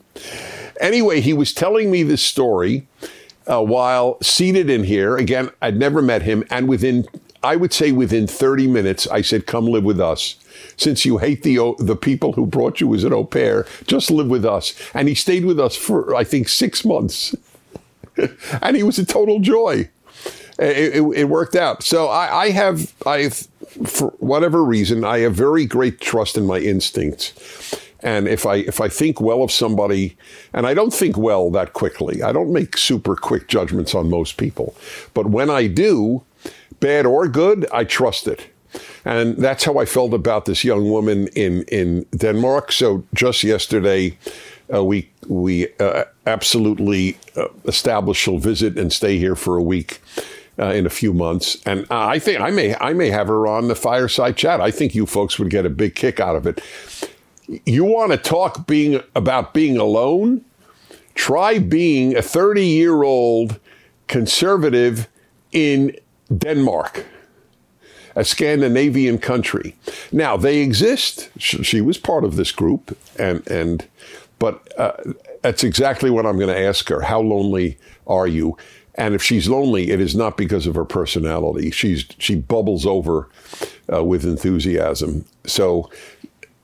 Anyway, 0.80 1.22
he 1.22 1.34
was 1.34 1.53
telling 1.53 1.91
me 1.91 2.01
this 2.01 2.24
story 2.24 2.88
uh, 3.51 3.62
while 3.62 4.17
seated 4.22 4.70
in 4.70 4.84
here. 4.84 5.17
Again, 5.17 5.50
I'd 5.62 5.77
never 5.77 6.01
met 6.01 6.22
him, 6.22 6.43
and 6.50 6.67
within 6.67 7.05
I 7.43 7.55
would 7.55 7.74
say 7.74 7.91
within 7.91 8.27
30 8.27 8.67
minutes, 8.67 9.08
I 9.08 9.22
said, 9.22 9.46
"Come 9.48 9.65
live 9.65 9.84
with 9.84 10.00
us." 10.00 10.36
Since 10.77 11.05
you 11.05 11.17
hate 11.17 11.43
the 11.43 11.75
the 11.79 11.96
people 11.96 12.34
who 12.34 12.46
brought 12.46 12.79
you 12.79 12.93
as 12.93 13.03
an 13.03 13.13
au 13.13 13.25
pair, 13.25 13.65
just 13.88 14.12
live 14.12 14.27
with 14.27 14.46
us. 14.46 14.74
And 14.93 15.08
he 15.08 15.15
stayed 15.15 15.46
with 15.46 15.60
us 15.60 15.75
for 15.75 16.15
I 16.15 16.24
think 16.24 16.48
six 16.50 16.86
months. 16.86 17.36
and 18.62 18.75
he 18.75 18.84
was 18.84 19.00
a 19.00 19.05
total 19.05 19.39
joy. 19.39 19.89
It, 20.60 20.96
it, 20.98 21.01
it 21.15 21.24
worked 21.29 21.55
out. 21.55 21.81
So 21.81 22.08
I, 22.08 22.43
I 22.43 22.50
have, 22.51 22.93
I 23.05 23.29
for 23.29 24.10
whatever 24.20 24.63
reason, 24.63 25.03
I 25.03 25.20
have 25.20 25.34
very 25.34 25.65
great 25.65 26.00
trust 26.00 26.38
in 26.38 26.46
my 26.46 26.60
instincts. 26.60 27.34
And 28.03 28.27
if 28.27 28.46
I 28.46 28.55
if 28.55 28.81
I 28.81 28.89
think 28.89 29.22
well 29.22 29.43
of 29.43 29.51
somebody, 29.51 30.15
and 30.53 30.65
I 30.65 30.74
don't 30.74 30.93
think 30.93 31.17
well 31.17 31.51
that 31.51 31.74
quickly, 31.74 32.24
I 32.24 32.31
don't 32.31 32.51
make 32.51 32.77
super 32.77 33.15
quick 33.15 33.48
judgments 33.48 33.96
on 33.96 34.10
most 34.10 34.38
people. 34.38 34.74
But 35.13 35.27
when 35.27 35.50
I 35.50 35.67
do, 35.67 36.24
bad 36.79 37.05
or 37.05 37.27
good, 37.27 37.65
I 37.72 37.86
trust 37.86 38.27
it. 38.27 38.48
And 39.05 39.38
that's 39.38 39.63
how 39.63 39.77
I 39.77 39.86
felt 39.86 40.13
about 40.13 40.46
this 40.46 40.63
young 40.63 40.89
woman 40.89 41.27
in 41.36 41.63
in 41.63 42.05
Denmark. 42.15 42.72
So 42.72 43.03
just 43.13 43.43
yesterday, 43.43 44.17
uh, 44.74 44.84
we 44.84 45.10
we 45.27 45.67
uh, 45.79 46.05
absolutely 46.25 47.17
uh, 47.36 47.48
establish 47.65 48.17
she'll 48.17 48.39
visit 48.39 48.77
and 48.77 48.91
stay 48.93 49.17
here 49.17 49.36
for 49.36 49.58
a 49.58 49.63
week. 49.63 50.01
Uh, 50.60 50.65
in 50.74 50.86
a 50.86 50.89
few 50.89 51.13
months, 51.13 51.58
and 51.65 51.88
I 51.89 52.20
think 52.20 52.41
I 52.41 52.51
may 52.51 52.75
I 52.75 52.93
may 52.93 53.10
have 53.10 53.27
her 53.27 53.48
on 53.48 53.67
the 53.67 53.74
fireside 53.74 54.36
chat. 54.36 54.60
I 54.60 54.70
think 54.70 54.93
you 54.93 55.05
folks 55.05 55.39
would 55.39 55.50
get 55.50 55.65
a 55.65 55.70
big 55.70 55.96
kick 55.96 56.20
out 56.20 56.36
of 56.36 56.46
it. 56.46 56.62
You 57.65 57.84
want 57.84 58.12
to 58.12 58.17
talk 58.17 58.65
being 58.67 59.01
about 59.15 59.53
being 59.53 59.77
alone? 59.77 60.43
Try 61.15 61.60
being 61.60 62.15
a 62.15 62.22
30 62.22 62.65
year 62.65 63.03
old 63.03 63.60
conservative 64.08 65.08
in 65.51 65.96
Denmark 66.36 67.05
a 68.15 68.25
Scandinavian 68.25 69.17
country. 69.17 69.75
Now 70.12 70.38
they 70.38 70.60
exist. 70.60 71.29
She 71.38 71.81
was 71.81 71.98
part 71.98 72.24
of 72.24 72.36
this 72.36 72.51
group, 72.51 72.98
and 73.17 73.46
and 73.50 73.88
but 74.39 74.67
uh, 74.79 74.93
that's 75.41 75.63
exactly 75.63 76.10
what 76.10 76.25
I'm 76.25 76.38
going 76.38 76.53
to 76.53 76.60
ask 76.60 76.89
her. 76.89 77.01
How 77.01 77.22
lonely 77.22 77.77
are 78.08 78.27
you? 78.27 78.58
And 78.96 79.15
if 79.15 79.24
she's 79.24 79.48
lonely, 79.48 79.91
it 79.91 80.01
is 80.01 80.15
not 80.15 80.36
because 80.36 80.67
of 80.67 80.75
her 80.75 80.86
personality. 80.86 81.72
She's 81.72 82.05
she 82.17 82.36
bubbles 82.36 82.86
over 82.86 83.29
uh, 83.91 84.03
with 84.03 84.25
enthusiasm. 84.25 85.25
So 85.46 85.89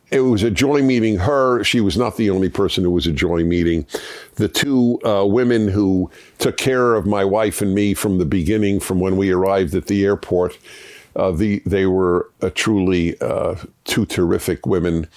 it 0.09 0.21
was 0.21 0.43
a 0.43 0.51
joy 0.51 0.81
meeting 0.81 1.17
her. 1.17 1.63
She 1.63 1.81
was 1.81 1.97
not 1.97 2.17
the 2.17 2.29
only 2.29 2.49
person 2.49 2.83
who 2.83 2.91
was 2.91 3.07
a 3.07 3.11
joy 3.11 3.43
meeting. 3.43 3.85
The 4.35 4.47
two 4.47 4.99
uh, 5.03 5.25
women 5.25 5.67
who 5.67 6.09
took 6.37 6.57
care 6.57 6.95
of 6.95 7.05
my 7.05 7.25
wife 7.25 7.61
and 7.61 7.75
me 7.75 7.93
from 7.93 8.17
the 8.17 8.25
beginning, 8.25 8.79
from 8.79 8.99
when 8.99 9.17
we 9.17 9.31
arrived 9.31 9.75
at 9.75 9.87
the 9.87 10.05
airport, 10.05 10.57
uh, 11.15 11.31
the, 11.31 11.61
they 11.65 11.85
were 11.85 12.29
truly 12.53 13.19
uh, 13.19 13.55
two 13.83 14.05
terrific 14.05 14.65
women 14.65 15.07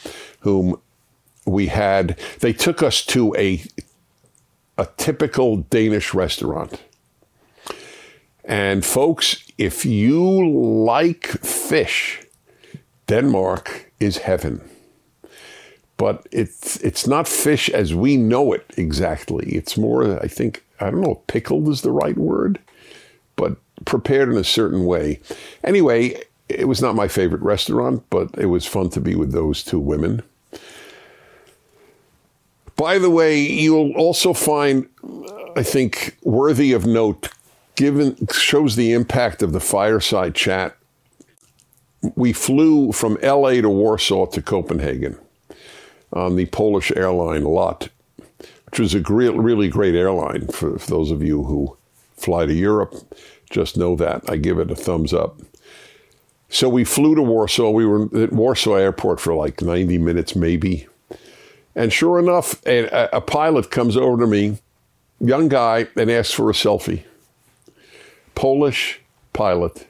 whom 0.40 0.80
we 1.44 1.68
had, 1.68 2.18
they 2.40 2.52
took 2.52 2.82
us 2.82 3.04
to 3.04 3.34
a, 3.36 3.62
a 4.78 4.88
typical 4.96 5.58
Danish 5.58 6.14
restaurant. 6.14 6.82
And 8.44 8.84
folks, 8.84 9.44
if 9.58 9.84
you 9.84 10.50
like 10.50 11.26
fish, 11.26 12.22
Denmark 13.06 13.92
is 14.00 14.18
heaven. 14.18 14.69
But 16.00 16.26
it's 16.32 16.78
it's 16.78 17.06
not 17.06 17.28
fish 17.28 17.68
as 17.68 17.94
we 17.94 18.16
know 18.16 18.54
it 18.54 18.64
exactly. 18.78 19.50
It's 19.50 19.76
more, 19.76 20.18
I 20.18 20.28
think, 20.28 20.64
I 20.80 20.90
don't 20.90 21.02
know, 21.02 21.16
pickled 21.26 21.68
is 21.68 21.82
the 21.82 21.92
right 21.92 22.16
word, 22.16 22.58
but 23.36 23.58
prepared 23.84 24.30
in 24.30 24.38
a 24.38 24.42
certain 24.42 24.86
way. 24.86 25.20
Anyway, 25.62 26.22
it 26.48 26.66
was 26.66 26.80
not 26.80 26.94
my 26.94 27.06
favorite 27.06 27.42
restaurant, 27.42 28.02
but 28.08 28.30
it 28.38 28.46
was 28.46 28.64
fun 28.64 28.88
to 28.90 29.00
be 29.02 29.14
with 29.14 29.32
those 29.32 29.62
two 29.62 29.78
women. 29.78 30.22
By 32.76 32.98
the 32.98 33.10
way, 33.10 33.38
you'll 33.38 33.92
also 33.92 34.32
find, 34.32 34.88
I 35.54 35.62
think, 35.62 36.16
worthy 36.22 36.72
of 36.72 36.86
note, 36.86 37.28
given 37.74 38.16
shows 38.32 38.74
the 38.74 38.94
impact 38.94 39.42
of 39.42 39.52
the 39.52 39.60
fireside 39.60 40.34
chat. 40.34 40.78
We 42.14 42.32
flew 42.32 42.92
from 42.92 43.18
LA 43.22 43.60
to 43.60 43.68
Warsaw 43.68 44.24
to 44.28 44.40
Copenhagen 44.40 45.18
on 46.12 46.36
the 46.36 46.46
Polish 46.46 46.92
airline 46.96 47.44
LOT, 47.44 47.88
which 48.66 48.80
was 48.80 48.94
a 48.94 49.00
great, 49.00 49.34
really 49.34 49.68
great 49.68 49.94
airline 49.94 50.46
for, 50.48 50.78
for 50.78 50.90
those 50.90 51.10
of 51.10 51.22
you 51.22 51.44
who 51.44 51.76
fly 52.16 52.46
to 52.46 52.54
Europe. 52.54 52.94
Just 53.50 53.76
know 53.76 53.96
that. 53.96 54.28
I 54.28 54.36
give 54.36 54.58
it 54.58 54.70
a 54.70 54.76
thumbs 54.76 55.12
up. 55.12 55.40
So 56.48 56.68
we 56.68 56.84
flew 56.84 57.14
to 57.14 57.22
Warsaw. 57.22 57.70
We 57.70 57.86
were 57.86 58.04
at 58.16 58.32
Warsaw 58.32 58.74
Airport 58.74 59.20
for 59.20 59.34
like 59.34 59.62
90 59.62 59.98
minutes, 59.98 60.34
maybe. 60.34 60.86
And 61.74 61.92
sure 61.92 62.18
enough, 62.18 62.64
a, 62.66 63.08
a 63.12 63.20
pilot 63.20 63.70
comes 63.70 63.96
over 63.96 64.22
to 64.24 64.26
me, 64.26 64.58
young 65.20 65.48
guy, 65.48 65.86
and 65.96 66.10
asks 66.10 66.34
for 66.34 66.50
a 66.50 66.52
selfie. 66.52 67.04
Polish 68.34 69.00
pilot. 69.32 69.86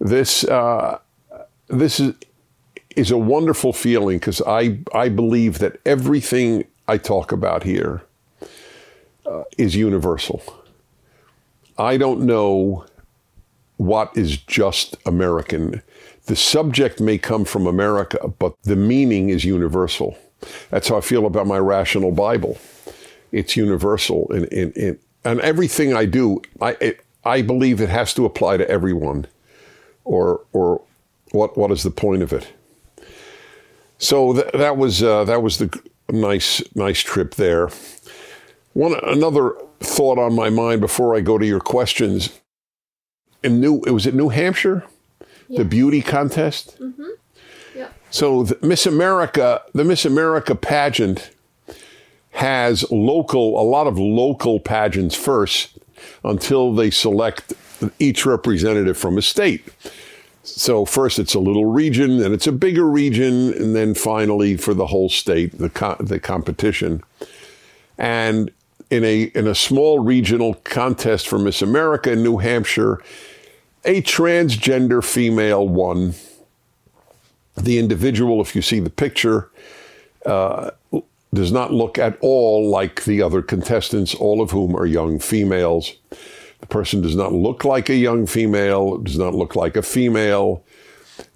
This 0.00 0.44
uh, 0.44 0.98
this 1.68 2.00
is 2.00 2.14
is 2.96 3.10
a 3.10 3.18
wonderful 3.18 3.72
feeling 3.72 4.18
because 4.18 4.40
I 4.46 4.78
I 4.94 5.08
believe 5.08 5.58
that 5.58 5.80
everything 5.84 6.64
I 6.88 6.98
talk 6.98 7.32
about 7.32 7.62
here 7.62 8.02
uh, 9.26 9.44
is 9.58 9.74
universal. 9.74 10.42
I 11.78 11.96
don't 11.96 12.20
know 12.20 12.84
what 13.76 14.16
is 14.16 14.36
just 14.36 14.96
American. 15.06 15.82
The 16.26 16.36
subject 16.36 17.00
may 17.00 17.18
come 17.18 17.44
from 17.44 17.66
America, 17.66 18.28
but 18.28 18.54
the 18.62 18.76
meaning 18.76 19.28
is 19.28 19.44
universal. 19.44 20.16
That's 20.70 20.88
how 20.88 20.98
I 20.98 21.00
feel 21.00 21.26
about 21.26 21.46
my 21.46 21.58
rational 21.58 22.12
Bible. 22.12 22.58
It's 23.32 23.56
universal, 23.56 24.28
in, 24.32 24.72
in 24.72 24.98
and 25.24 25.40
everything 25.40 25.94
I 25.94 26.04
do, 26.04 26.42
I 26.60 26.76
it, 26.80 27.00
I 27.24 27.42
believe 27.42 27.80
it 27.80 27.88
has 27.88 28.14
to 28.14 28.26
apply 28.26 28.58
to 28.58 28.68
everyone, 28.70 29.26
or 30.04 30.42
or 30.52 30.82
what 31.32 31.56
what 31.56 31.70
is 31.72 31.82
the 31.82 31.90
point 31.90 32.22
of 32.22 32.32
it? 32.32 32.52
So 34.04 34.34
th- 34.34 34.52
that 34.52 34.76
was 34.76 35.02
uh, 35.02 35.24
that 35.24 35.42
was 35.42 35.56
the 35.56 35.80
nice 36.10 36.62
nice 36.74 37.00
trip 37.00 37.36
there. 37.36 37.70
One 38.74 38.94
another 39.02 39.54
thought 39.80 40.18
on 40.18 40.34
my 40.34 40.50
mind 40.50 40.82
before 40.82 41.16
I 41.16 41.20
go 41.20 41.38
to 41.38 41.46
your 41.46 41.60
questions. 41.60 42.38
In 43.42 43.60
New, 43.60 43.82
it 43.86 43.90
was 43.90 44.06
at 44.06 44.14
New 44.14 44.30
Hampshire, 44.30 44.84
yes. 45.48 45.58
the 45.58 45.64
beauty 45.64 46.02
contest. 46.02 46.78
Mm-hmm. 46.80 47.02
Yeah. 47.76 47.88
So 48.10 48.46
Miss 48.62 48.86
America, 48.86 49.62
the 49.74 49.84
Miss 49.84 50.04
America 50.04 50.54
pageant 50.54 51.30
has 52.32 52.90
local, 52.90 53.60
a 53.60 53.64
lot 53.64 53.86
of 53.86 53.98
local 53.98 54.60
pageants 54.60 55.14
first 55.14 55.78
until 56.24 56.74
they 56.74 56.90
select 56.90 57.52
each 57.98 58.26
representative 58.26 58.98
from 58.98 59.18
a 59.18 59.22
state. 59.22 59.64
So 60.44 60.84
first 60.84 61.18
it's 61.18 61.34
a 61.34 61.40
little 61.40 61.64
region, 61.64 62.18
then 62.18 62.34
it's 62.34 62.46
a 62.46 62.52
bigger 62.52 62.86
region, 62.86 63.54
and 63.54 63.74
then 63.74 63.94
finally 63.94 64.58
for 64.58 64.74
the 64.74 64.86
whole 64.86 65.08
state, 65.08 65.58
the 65.58 65.70
co- 65.70 65.96
the 65.98 66.20
competition. 66.20 67.02
And 67.96 68.50
in 68.90 69.04
a 69.04 69.22
in 69.34 69.46
a 69.46 69.54
small 69.54 70.00
regional 70.00 70.54
contest 70.64 71.26
for 71.28 71.38
Miss 71.38 71.62
America 71.62 72.12
in 72.12 72.22
New 72.22 72.36
Hampshire, 72.38 73.02
a 73.84 74.02
transgender 74.02 75.02
female 75.02 75.66
won. 75.66 76.14
The 77.56 77.78
individual, 77.78 78.40
if 78.40 78.54
you 78.54 78.62
see 78.62 78.80
the 78.80 78.90
picture, 78.90 79.48
uh, 80.26 80.72
does 81.32 81.52
not 81.52 81.72
look 81.72 81.98
at 81.98 82.18
all 82.20 82.68
like 82.68 83.04
the 83.04 83.22
other 83.22 83.42
contestants, 83.42 84.14
all 84.14 84.42
of 84.42 84.50
whom 84.50 84.76
are 84.76 84.86
young 84.86 85.18
females. 85.18 85.94
The 86.64 86.68
person 86.68 87.02
does 87.02 87.14
not 87.14 87.34
look 87.34 87.62
like 87.62 87.90
a 87.90 87.94
young 87.94 88.24
female, 88.24 88.96
does 88.96 89.18
not 89.18 89.34
look 89.34 89.54
like 89.54 89.76
a 89.76 89.82
female, 89.82 90.64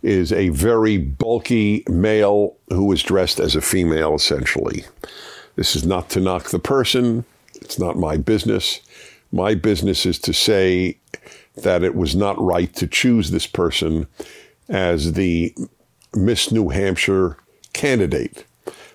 is 0.03 0.33
a 0.33 0.49
very 0.49 0.97
bulky 0.97 1.85
male 1.87 2.57
who 2.71 2.91
is 2.93 3.03
dressed 3.03 3.39
as 3.39 3.55
a 3.55 3.61
female, 3.61 4.15
essentially. 4.15 4.87
This 5.55 5.77
is 5.77 5.85
not 5.85 6.09
to 6.11 6.21
knock 6.21 6.49
the 6.49 6.59
person. 6.59 7.27
It's 7.57 7.79
not 7.79 7.99
my 7.99 8.17
business. 8.17 8.81
My 9.31 9.55
business 9.55 10.07
is 10.07 10.19
to 10.21 10.33
say 10.33 10.97
that 11.57 11.83
it 11.83 11.95
was 11.95 12.17
not 12.17 12.41
right 12.41 12.75
to 12.77 12.87
choose 12.87 13.31
this 13.31 13.47
person 13.47 14.07
as 14.71 15.13
the 15.13 15.55
Miss 16.15 16.51
New 16.51 16.71
Hampshire 16.71 17.37
candidate. 17.75 18.47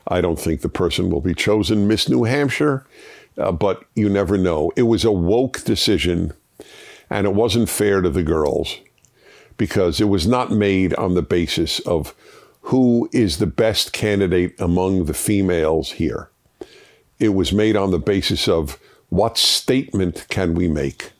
I 0.08 0.20
don't 0.20 0.40
think 0.40 0.62
the 0.62 0.70
person 0.70 1.12
will 1.12 1.22
be 1.22 1.36
chosen 1.36 1.88
Miss 1.88 2.10
New 2.10 2.24
Hampshire, 2.24 2.88
uh, 3.38 3.52
but 3.52 3.86
you 3.96 4.10
never 4.10 4.38
know. 4.38 4.72
It 4.76 4.84
was 4.84 5.04
a 5.04 5.12
woke 5.12 5.64
decision, 5.64 6.34
and 7.10 7.26
it 7.26 7.34
wasn't 7.34 7.70
fair 7.70 8.02
to 8.02 8.10
the 8.10 8.24
girls 8.24 8.78
because 9.58 10.02
it 10.02 10.06
was 10.06 10.28
not 10.28 10.52
made 10.52 10.94
on 10.96 11.14
the 11.14 11.22
basis 11.22 11.80
of 11.82 12.16
who 12.64 13.10
is 13.12 13.38
the 13.38 13.48
best 13.48 13.94
candidate 13.94 14.60
among 14.60 15.06
the 15.06 15.14
females 15.14 15.92
here. 15.94 16.30
It 17.20 17.30
was 17.30 17.54
made 17.54 17.76
on 17.76 17.92
the 17.92 18.00
basis 18.00 18.48
of 18.48 18.80
what 19.10 19.38
statement 19.38 20.26
can 20.30 20.56
we 20.56 20.68
make. 20.68 21.12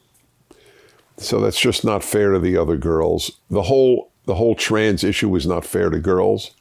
So 1.18 1.40
that's 1.40 1.60
just 1.60 1.86
not 1.86 2.04
fair 2.04 2.32
to 2.32 2.40
the 2.40 2.58
other 2.58 2.78
girls. 2.78 3.32
The 3.50 3.64
whole 3.64 4.12
the 4.26 4.36
whole 4.36 4.56
trans 4.56 5.04
issue 5.04 5.36
is 5.36 5.46
not 5.46 5.66
fair 5.66 5.90
to 5.90 6.00
girls. 6.00 6.52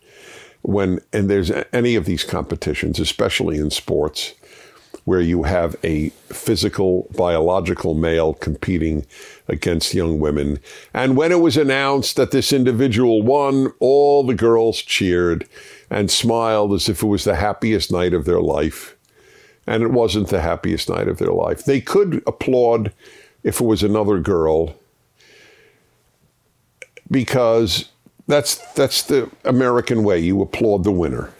When 0.63 1.01
and 1.13 1.31
there's 1.31 1.51
any 1.73 1.95
of 1.95 2.05
these 2.05 2.25
competitions, 2.25 3.01
especially 3.01 3.59
in 3.59 3.71
sports, 3.71 4.35
where 5.05 5.21
you 5.21 5.43
have 5.43 5.77
a 5.83 6.11
physical, 6.29 7.09
biological 7.17 7.95
male 7.95 8.35
competing 8.35 9.05
against 9.49 9.95
young 9.95 10.21
women. 10.21 10.59
And 10.95 11.17
when 11.17 11.33
it 11.33 11.41
was 11.41 11.57
announced 11.57 12.17
that 12.17 12.31
this 12.31 12.53
individual 12.53 13.23
won, 13.23 13.73
all 13.81 14.23
the 14.23 14.35
girls 14.35 14.81
cheered 14.81 15.49
and 15.91 16.11
smiled 16.11 16.73
as 16.73 16.89
if 16.89 17.03
it 17.03 17.07
was 17.07 17.25
the 17.25 17.35
happiest 17.35 17.91
night 17.91 18.15
of 18.15 18.25
their 18.25 18.41
life. 18.41 18.97
And 19.67 19.83
it 19.83 19.91
wasn't 19.91 20.29
the 20.29 20.41
happiest 20.41 20.89
night 20.89 21.09
of 21.09 21.19
their 21.19 21.33
life. 21.33 21.65
They 21.65 21.81
could 21.81 22.23
applaud 22.27 22.93
if 23.43 23.61
it 23.61 23.65
was 23.65 23.83
another 23.83 24.19
girl 24.19 24.75
because 27.11 27.89
that's 28.27 28.57
that's 28.73 29.03
the 29.03 29.31
American 29.45 30.05
way. 30.05 30.19
You 30.19 30.41
applaud 30.43 30.85
the 30.85 30.93
winner. 30.93 31.31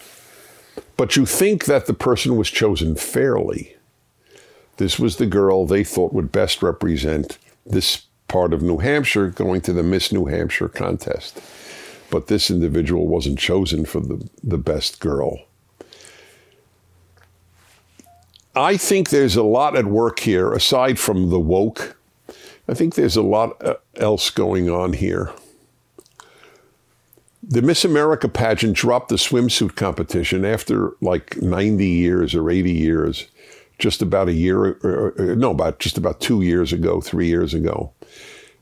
But 0.97 1.17
you 1.17 1.27
think 1.27 1.65
that 1.65 1.87
the 1.87 1.95
person 1.95 2.37
was 2.37 2.51
chosen 2.51 2.95
fairly. 2.97 3.77
This 4.77 4.99
was 4.99 5.17
the 5.17 5.27
girl 5.27 5.67
they 5.67 5.85
thought 5.85 6.13
would 6.13 6.33
best 6.33 6.63
represent 6.63 7.39
this 7.65 8.07
part 8.29 8.53
of 8.53 8.63
New 8.63 8.79
Hampshire 8.79 9.29
going 9.29 9.61
to 9.63 9.73
the 9.73 9.83
Miss 9.83 10.13
New 10.13 10.27
Hampshire 10.27 10.69
contest. 10.69 11.41
But 12.11 12.27
this 12.27 12.51
individual 12.51 13.07
wasn't 13.07 13.39
chosen 13.39 13.85
for 13.85 14.01
the, 14.01 14.29
the 14.43 14.59
best 14.59 15.01
girl. 15.01 15.41
I 18.55 18.77
think 18.77 19.09
there's 19.09 19.37
a 19.37 19.43
lot 19.43 19.77
at 19.77 19.87
work 19.87 20.21
here, 20.21 20.53
aside 20.53 20.99
from 20.99 21.31
the 21.31 21.41
woke. 21.41 21.97
I 22.69 22.75
think 22.75 22.95
there's 22.95 23.17
a 23.17 23.23
lot 23.23 23.65
uh, 23.65 23.77
else 23.97 24.29
going 24.29 24.69
on 24.69 24.93
here. 24.93 25.33
The 27.43 27.63
Miss 27.63 27.85
America 27.85 28.29
pageant 28.29 28.77
dropped 28.77 29.09
the 29.09 29.17
swimsuit 29.17 29.75
competition 29.75 30.45
after 30.45 30.93
like 31.01 31.41
90 31.43 31.85
years 31.87 32.35
or 32.35 32.51
80 32.51 32.71
years, 32.71 33.27
just 33.79 34.01
about 34.01 34.29
a 34.29 34.33
year, 34.33 34.65
or, 34.65 35.15
or, 35.19 35.37
no, 35.37 35.51
about 35.51 35.81
just 35.81 35.99
about 35.99 36.21
two 36.21 36.43
years 36.43 36.73
ago, 36.73 37.01
three 37.01 37.27
years 37.27 37.53
ago. 37.53 37.93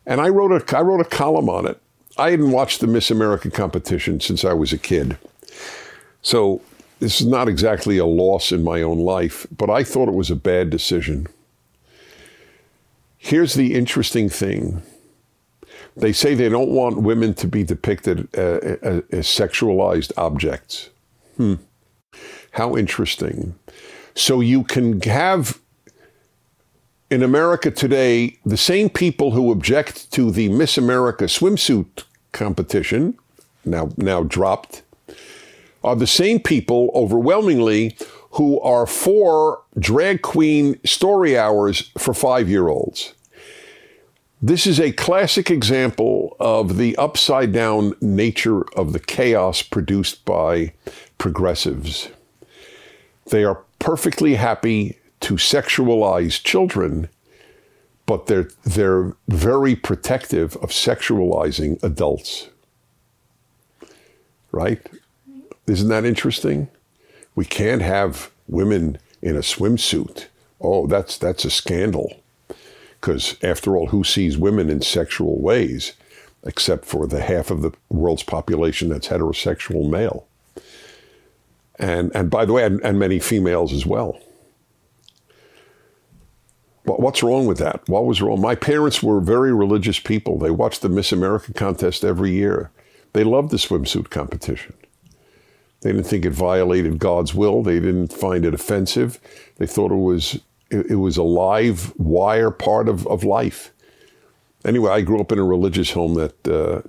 And 0.07 0.21
I 0.21 0.31
wrote 0.31 0.51
a, 0.51 0.77
I 0.77 0.81
wrote 0.81 1.01
a 1.01 1.05
column 1.05 1.51
on 1.51 1.67
it. 1.67 1.79
I 2.17 2.31
hadn't 2.31 2.53
watched 2.53 2.81
the 2.81 2.87
Miss 2.87 3.11
America 3.11 3.51
competition 3.51 4.19
since 4.21 4.45
I 4.45 4.55
was 4.55 4.73
a 4.73 4.79
kid. 4.79 5.19
So 6.23 6.63
this 7.01 7.21
is 7.21 7.27
not 7.27 7.49
exactly 7.49 7.99
a 7.99 8.07
loss 8.07 8.51
in 8.51 8.65
my 8.65 8.83
own 8.83 8.99
life, 8.99 9.47
but 9.57 9.71
I 9.71 9.85
thought 9.85 10.09
it 10.09 10.15
was 10.15 10.31
a 10.31 10.37
bad 10.37 10.71
decision. 10.71 11.27
Here's 13.19 13.55
the 13.55 13.75
interesting 13.75 14.29
thing 14.29 14.83
they 15.97 16.13
say 16.13 16.35
they 16.35 16.49
don't 16.49 16.71
want 16.71 17.03
women 17.03 17.35
to 17.35 17.47
be 17.47 17.65
depicted 17.65 18.29
uh, 18.37 19.01
as 19.13 19.27
sexualized 19.27 20.13
objects. 20.17 20.91
Hmm. 21.37 21.55
How 22.53 22.77
interesting. 22.77 23.55
So 24.15 24.41
you 24.41 24.65
can 24.65 25.01
have 25.03 25.61
in 27.11 27.23
America 27.23 27.71
today 27.71 28.39
the 28.45 28.57
same 28.57 28.89
people 28.89 29.33
who 29.33 29.51
object 29.51 30.11
to 30.13 30.31
the 30.31 30.49
Miss 30.49 30.79
America 30.79 31.25
swimsuit 31.25 32.05
competition, 32.33 33.19
now, 33.65 33.91
now 33.97 34.23
dropped, 34.23 34.83
are 35.83 35.97
the 35.97 36.07
same 36.07 36.41
people 36.41 36.91
overwhelmingly 36.95 37.97
who 38.33 38.61
are 38.61 38.87
for 38.87 39.63
drag 39.79 40.23
queen 40.23 40.79
story 40.85 41.37
hours 41.37 41.91
for 41.99 42.15
five 42.15 42.49
year 42.49 42.69
olds. 42.69 43.15
This 44.43 44.67
is 44.67 44.81
a 44.81 44.93
classic 44.93 45.51
example 45.51 46.35
of 46.41 46.79
the 46.79 46.97
upside 46.97 47.53
down 47.53 47.95
nature 48.01 48.63
of 48.75 48.95
the 48.95 48.99
chaos 48.99 49.61
produced 49.61 50.25
by 50.25 50.73
progressives. 51.19 52.09
They 53.27 53.45
are 53.45 53.63
perfectly 53.79 54.37
happy 54.37 54.99
to 55.21 55.35
sexualize 55.35 56.43
children, 56.43 57.11
but 58.07 58.27
they're, 58.27 58.49
they're 58.65 59.15
very 59.29 59.77
protective 59.77 60.57
of 60.57 60.71
sexualizing 60.71 61.83
adults. 61.83 62.49
Right? 64.53 64.81
Isn't 65.67 65.89
that 65.89 66.07
interesting? 66.07 66.69
We 67.35 67.45
can't 67.45 67.83
have 67.83 68.31
women 68.49 68.99
in 69.21 69.37
a 69.37 69.41
swimsuit. 69.41 70.27
Oh, 70.63 70.87
that's 70.87 71.19
that's 71.19 71.45
a 71.45 71.51
scandal. 71.51 72.21
Because 73.01 73.37
after 73.43 73.77
all, 73.77 73.89
who 73.89 74.05
sees 74.05 74.37
women 74.37 74.69
in 74.69 74.83
sexual 74.83 75.41
ways, 75.41 75.95
except 76.45 76.85
for 76.85 77.07
the 77.07 77.21
half 77.21 77.51
of 77.51 77.63
the 77.63 77.73
world's 77.89 78.23
population 78.23 78.91
that's 78.91 79.09
heterosexual 79.09 79.89
male? 79.89 80.27
And 81.79 82.15
and 82.15 82.31
by 82.31 82.45
the 82.45 82.53
way, 82.53 82.65
and, 82.65 82.81
and 82.85 82.99
many 82.99 83.19
females 83.19 83.73
as 83.73 83.87
well. 83.87 84.21
What's 86.85 87.23
wrong 87.23 87.47
with 87.47 87.59
that? 87.59 87.89
What 87.89 88.05
was 88.05 88.21
wrong? 88.21 88.41
My 88.41 88.55
parents 88.55 89.03
were 89.03 89.21
very 89.21 89.53
religious 89.53 89.99
people. 89.99 90.39
They 90.39 90.51
watched 90.51 90.83
the 90.83 90.89
Miss 90.89 91.13
America 91.13 91.53
contest 91.53 92.05
every 92.05 92.33
year. 92.33 92.71
They 93.13 93.23
loved 93.23 93.51
the 93.51 93.59
swimsuit 93.59 94.11
competition. 94.11 94.75
They 95.83 95.93
didn't 95.93 96.07
think 96.07 96.25
it 96.25 96.33
violated 96.33 96.99
God's 96.99 97.35
will. 97.35 97.63
They 97.63 97.81
didn't 97.81 98.13
find 98.13 98.45
it 98.45 98.55
offensive. 98.55 99.19
They 99.57 99.67
thought 99.67 99.93
it 99.93 99.95
was 99.95 100.41
it, 100.71 100.93
it 100.93 100.97
was 100.97 101.17
a 101.17 101.23
live 101.23 101.93
wire 101.99 102.51
part 102.51 102.89
of, 102.89 103.07
of 103.07 103.25
life. 103.25 103.73
Anyway, 104.65 104.91
I 104.91 105.01
grew 105.01 105.21
up 105.21 105.33
in 105.33 105.39
a 105.39 105.45
religious 105.45 105.91
home 105.93 106.15
that 106.15 106.49
uh, 106.49 106.83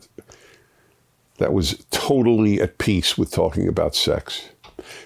that 1.37 1.53
was 1.53 1.85
totally 1.89 2.61
at 2.61 2.77
peace 2.77 3.17
with 3.17 3.31
talking 3.31 3.67
about 3.67 3.95
sex. 3.95 4.49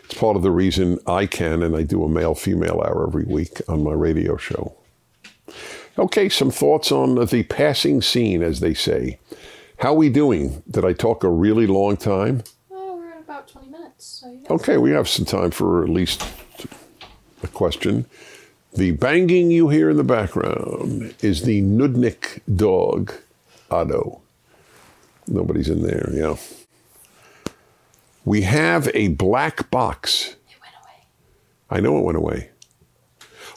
It's 0.03 0.13
part 0.13 0.35
of 0.35 0.41
the 0.41 0.51
reason 0.51 0.99
I 1.07 1.25
can 1.25 1.63
and 1.63 1.75
I 1.75 1.83
do 1.83 2.03
a 2.03 2.09
male 2.09 2.35
female 2.35 2.81
hour 2.85 3.07
every 3.07 3.25
week 3.25 3.61
on 3.67 3.83
my 3.83 3.93
radio 3.93 4.37
show. 4.37 4.75
Okay, 5.97 6.27
some 6.27 6.51
thoughts 6.51 6.91
on 6.91 7.15
the 7.15 7.43
passing 7.43 8.01
scene, 8.01 8.43
as 8.43 8.59
they 8.59 8.73
say. 8.73 9.19
How 9.77 9.93
we 9.93 10.09
doing? 10.09 10.63
Did 10.69 10.85
I 10.85 10.93
talk 10.93 11.23
a 11.23 11.29
really 11.29 11.67
long 11.67 11.95
time? 11.97 12.43
Oh, 12.71 12.95
we're 12.97 13.11
at 13.11 13.21
about 13.21 13.47
twenty 13.47 13.71
So 13.97 14.41
okay, 14.49 14.77
we 14.77 14.91
have 14.91 15.07
some 15.07 15.25
time 15.25 15.51
for 15.51 15.83
at 15.83 15.89
least 15.89 16.25
a 17.43 17.47
question. 17.47 18.05
The 18.75 18.91
banging 18.91 19.51
you 19.51 19.69
hear 19.69 19.89
in 19.89 19.95
the 19.95 20.03
background 20.03 21.15
is 21.21 21.43
the 21.43 21.61
Nudnik 21.61 22.41
dog, 22.57 23.13
Otto. 23.71 24.21
Nobody's 25.27 25.69
in 25.69 25.81
there, 25.81 26.09
yeah. 26.11 26.35
We 28.25 28.41
have 28.41 28.89
a 28.93 29.07
black 29.09 29.71
box. 29.71 30.35
It 30.49 30.57
went 30.59 30.73
away. 30.83 31.05
I 31.69 31.79
know 31.79 31.97
it 31.97 32.03
went 32.03 32.17
away. 32.17 32.49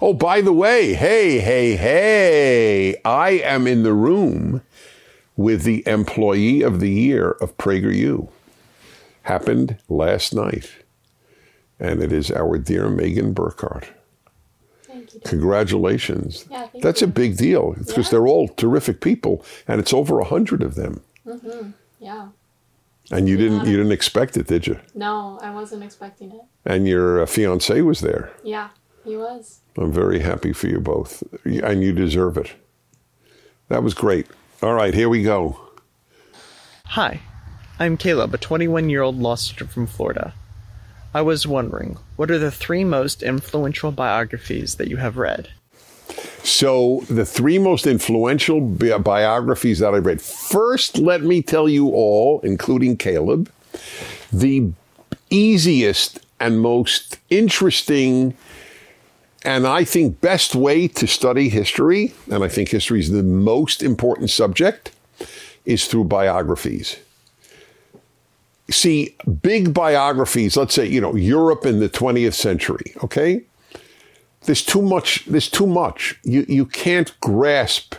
Oh, 0.01 0.15
by 0.15 0.41
the 0.41 0.53
way, 0.53 0.95
hey, 0.95 1.41
hey, 1.41 1.75
hey, 1.75 3.01
I 3.05 3.31
am 3.31 3.67
in 3.67 3.83
the 3.83 3.95
room 3.95 4.63
with 5.37 5.65
the 5.65 5.83
Employee 5.85 6.63
of 6.63 6.79
the 6.79 6.93
Year 6.93 7.33
of 7.41 7.57
PragerU. 7.59 8.29
Happened 9.23 9.79
last 9.89 10.33
night. 10.33 10.71
And 11.81 12.01
it 12.05 12.13
is 12.13 12.31
our 12.31 12.57
dear 12.57 12.89
Megan 12.89 13.35
Burkhart. 13.35 13.89
Thank 15.21 15.33
you. 15.33 15.39
Congratulations. 15.39 16.45
Yeah, 16.51 16.67
thank 16.69 16.83
That's 16.83 17.03
a 17.03 17.07
big 17.07 17.37
deal 17.37 17.73
because 17.75 17.97
Yeah. 18.07 18.11
they're 18.11 18.27
all 18.27 18.49
terrific 18.49 19.01
people 19.01 19.45
and 19.67 19.81
it's 19.81 19.93
over 19.93 20.21
a 20.21 20.25
hundred 20.25 20.63
of 20.63 20.75
them. 20.75 21.03
Yeah. 22.01 22.29
And 23.11 23.29
you 23.29 23.37
didn't 23.37 23.67
you 23.67 23.77
didn't 23.77 23.93
expect 23.93 24.37
it, 24.37 24.47
did 24.47 24.67
you? 24.67 24.79
No, 24.95 25.39
I 25.43 25.51
wasn't 25.51 25.83
expecting 25.83 26.31
it. 26.31 26.43
And 26.65 26.87
your 26.87 27.23
uh, 27.23 27.27
fiance 27.27 27.81
was 27.81 28.01
there. 28.01 28.31
Yeah, 28.45 28.69
he 29.05 29.17
was. 29.17 29.61
I'm 29.77 29.93
very 29.93 30.21
happy 30.21 30.53
for 30.53 30.67
you 30.69 30.79
both, 30.79 31.23
and 31.45 31.83
you 31.83 31.93
deserve 31.93 32.37
it. 32.37 32.53
That 33.69 33.83
was 33.83 33.95
great. 33.95 34.27
All 34.63 34.75
right, 34.75 34.93
here 34.93 35.09
we 35.09 35.23
go. 35.23 35.59
Hi, 36.85 37.21
I'm 37.79 37.97
Caleb, 37.97 38.35
a 38.35 38.39
21 38.39 38.91
year 38.91 39.03
old 39.03 39.19
law 39.19 39.37
student 39.37 39.71
from 39.71 39.87
Florida. 39.87 40.35
I 41.19 41.21
was 41.21 41.49
wondering, 41.49 41.99
what 42.15 42.31
are 42.31 42.39
the 42.39 42.53
three 42.53 42.85
most 42.85 43.25
influential 43.25 43.91
biographies 43.91 44.77
that 44.77 44.87
you 44.87 44.99
have 44.99 45.17
read? 45.17 45.49
So, 46.45 47.03
the 47.11 47.27
three 47.27 47.59
most 47.59 47.89
influential 47.89 48.61
bi- 48.61 48.97
biographies 48.99 49.81
that 49.81 49.95
I've 49.95 50.07
read. 50.07 50.23
First, 50.23 50.97
let 50.97 51.25
me 51.25 51.43
tell 51.43 51.69
you 51.69 51.89
all, 51.89 52.39
including 52.43 52.97
Caleb, 52.97 53.51
the 54.33 54.71
easiest 55.29 56.25
and 56.39 56.61
most 56.61 57.19
interesting 57.31 58.37
and 59.45 59.67
I 59.67 59.83
think 59.83 60.21
best 60.21 60.55
way 60.55 60.87
to 60.87 61.09
study 61.09 61.49
history, 61.49 62.15
and 62.31 62.45
I 62.45 62.49
think 62.49 62.69
history 62.69 63.01
is 63.01 63.11
the 63.11 63.25
most 63.25 63.83
important 63.83 64.31
subject, 64.31 64.93
is 65.65 65.89
through 65.89 66.05
biographies. 66.05 66.97
See, 68.71 69.17
big 69.43 69.73
biographies, 69.73 70.57
let's 70.57 70.75
say, 70.75 70.87
you 70.87 71.01
know, 71.01 71.15
Europe 71.15 71.65
in 71.65 71.81
the 71.81 71.89
20th 71.89 72.35
century, 72.35 72.95
okay? 73.03 73.43
There's 74.43 74.63
too 74.63 74.83
much, 74.83 75.25
there's 75.27 75.51
too 75.51 75.67
much. 75.67 76.19
You, 76.23 76.45
you 76.49 76.67
can't 76.67 77.19
grasp 77.21 77.95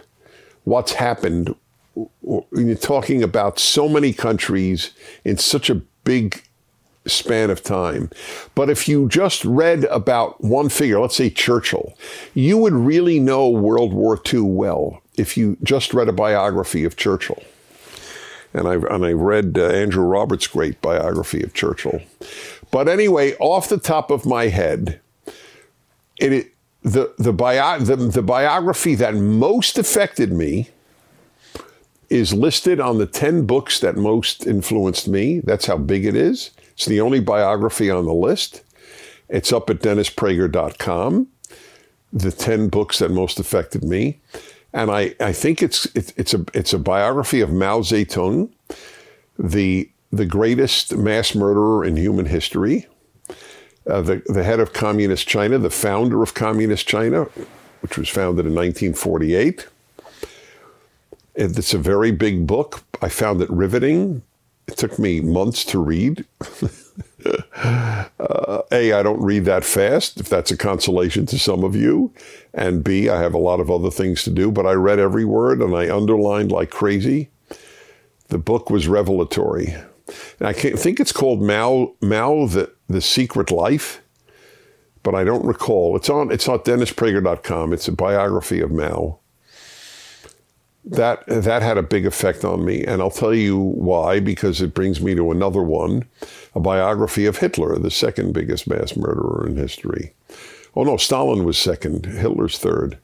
what's 0.63 0.93
happened 0.93 1.55
when 2.21 2.67
you're 2.67 2.75
talking 2.75 3.23
about 3.23 3.59
so 3.59 3.89
many 3.89 4.13
countries 4.13 4.91
in 5.25 5.37
such 5.37 5.69
a 5.69 5.75
big 6.03 6.43
span 7.07 7.49
of 7.49 7.63
time. 7.63 8.09
But 8.55 8.69
if 8.69 8.87
you 8.87 9.07
just 9.09 9.43
read 9.45 9.85
about 9.85 10.41
one 10.43 10.69
figure, 10.69 10.99
let's 10.99 11.15
say 11.15 11.29
Churchill, 11.29 11.97
you 12.33 12.57
would 12.57 12.73
really 12.73 13.19
know 13.19 13.49
World 13.49 13.93
War 13.93 14.19
II 14.31 14.41
well 14.41 15.01
if 15.17 15.35
you 15.35 15.57
just 15.63 15.93
read 15.93 16.07
a 16.07 16.13
biography 16.13 16.85
of 16.85 16.95
Churchill. 16.95 17.41
And 18.53 18.67
I 18.67 18.75
and 18.75 19.05
I 19.05 19.11
read 19.11 19.57
uh, 19.57 19.67
Andrew 19.67 20.03
Roberts' 20.03 20.47
great 20.47 20.81
biography 20.81 21.43
of 21.43 21.53
Churchill. 21.53 22.01
But 22.71 22.87
anyway, 22.87 23.35
off 23.39 23.69
the 23.69 23.77
top 23.77 24.09
of 24.09 24.25
my 24.25 24.47
head, 24.47 24.99
it 26.17 26.51
the 26.81 27.13
the, 27.17 27.33
bio, 27.33 27.79
the 27.79 27.95
the 27.95 28.21
biography 28.21 28.95
that 28.95 29.15
most 29.15 29.77
affected 29.77 30.31
me 30.31 30.69
is 32.09 32.33
listed 32.33 32.79
on 32.79 32.97
the 32.97 33.05
10 33.05 33.45
books 33.45 33.79
that 33.79 33.95
most 33.95 34.47
influenced 34.47 35.07
me. 35.07 35.41
That's 35.41 35.67
how 35.67 35.77
big 35.77 36.05
it 36.05 36.15
is. 36.15 36.51
It's 36.73 36.85
the 36.85 37.01
only 37.01 37.19
biography 37.19 37.91
on 37.91 38.05
the 38.05 38.13
list. 38.13 38.63
It's 39.27 39.53
up 39.53 39.69
at 39.69 39.79
dennisprager.com. 39.79 41.27
The 42.11 42.31
10 42.31 42.69
books 42.69 42.99
that 42.99 43.11
most 43.11 43.39
affected 43.39 43.83
me. 43.83 44.19
And 44.73 44.91
I, 44.91 45.15
I 45.19 45.33
think 45.33 45.63
it's, 45.63 45.85
it's, 45.95 46.13
it's, 46.15 46.33
a, 46.33 46.45
it's 46.53 46.73
a 46.73 46.79
biography 46.79 47.41
of 47.41 47.51
Mao 47.51 47.79
Zedong, 47.79 48.49
the, 49.37 49.89
the 50.11 50.25
greatest 50.25 50.95
mass 50.95 51.33
murderer 51.33 51.83
in 51.83 51.95
human 51.95 52.25
history, 52.25 52.87
uh, 53.87 54.01
the, 54.01 54.21
the 54.27 54.43
head 54.43 54.59
of 54.59 54.73
Communist 54.73 55.27
China, 55.27 55.57
the 55.57 55.69
founder 55.69 56.21
of 56.21 56.33
Communist 56.33 56.87
China, 56.87 57.23
which 57.81 57.97
was 57.97 58.09
founded 58.09 58.45
in 58.45 58.53
1948. 58.53 59.67
It's 61.35 61.73
a 61.73 61.77
very 61.77 62.11
big 62.11 62.45
book. 62.45 62.83
I 63.01 63.09
found 63.09 63.41
it 63.41 63.49
riveting. 63.49 64.21
It 64.67 64.77
took 64.77 64.99
me 64.99 65.21
months 65.21 65.63
to 65.65 65.79
read. 65.79 66.25
uh, 67.25 68.61
a, 68.71 68.93
I 68.93 69.03
don't 69.03 69.21
read 69.21 69.45
that 69.45 69.63
fast, 69.63 70.19
if 70.19 70.29
that's 70.29 70.51
a 70.51 70.57
consolation 70.57 71.25
to 71.27 71.39
some 71.39 71.63
of 71.63 71.75
you. 71.75 72.13
And 72.53 72.83
B, 72.83 73.09
I 73.09 73.21
have 73.21 73.33
a 73.33 73.39
lot 73.39 73.59
of 73.59 73.69
other 73.69 73.91
things 73.91 74.23
to 74.23 74.29
do, 74.29 74.51
but 74.51 74.65
I 74.65 74.73
read 74.73 74.99
every 74.99 75.25
word 75.25 75.61
and 75.61 75.75
I 75.75 75.93
underlined 75.93 76.51
like 76.51 76.69
crazy. 76.69 77.29
The 78.27 78.37
book 78.37 78.69
was 78.69 78.87
revelatory. 78.87 79.75
And 80.39 80.47
I 80.47 80.53
think 80.53 80.99
it's 80.99 81.11
called 81.11 81.41
Mao, 81.41 81.93
Mao 82.01 82.47
the, 82.47 82.71
the 82.87 83.01
Secret 83.01 83.51
Life, 83.51 84.01
but 85.03 85.15
I 85.15 85.23
don't 85.23 85.45
recall. 85.45 85.95
It's 85.95 86.09
on, 86.09 86.31
it's 86.31 86.47
on 86.47 86.59
dennisprager.com. 86.59 87.73
It's 87.73 87.87
a 87.87 87.91
biography 87.91 88.59
of 88.61 88.71
Mao 88.71 89.19
that 90.89 91.23
that 91.27 91.61
had 91.61 91.77
a 91.77 91.83
big 91.83 92.05
effect 92.05 92.43
on 92.43 92.65
me. 92.65 92.83
And 92.83 93.01
i'll 93.01 93.11
tell 93.11 93.33
you 93.33 93.57
why 93.57 94.19
because 94.19 94.61
it 94.61 94.73
brings 94.73 95.01
me 95.01 95.15
to 95.15 95.31
another 95.31 95.61
one 95.61 96.05
a 96.55 96.59
biography 96.59 97.25
of 97.25 97.37
hitler 97.37 97.77
the 97.77 97.91
second 97.91 98.33
biggest 98.33 98.67
mass 98.67 98.95
murderer 98.95 99.45
in 99.47 99.55
history. 99.55 100.13
Oh 100.75 100.83
no 100.83 100.97
stalin 100.97 101.43
was 101.43 101.57
second 101.57 102.05
hitler's 102.05 102.57
third. 102.57 102.97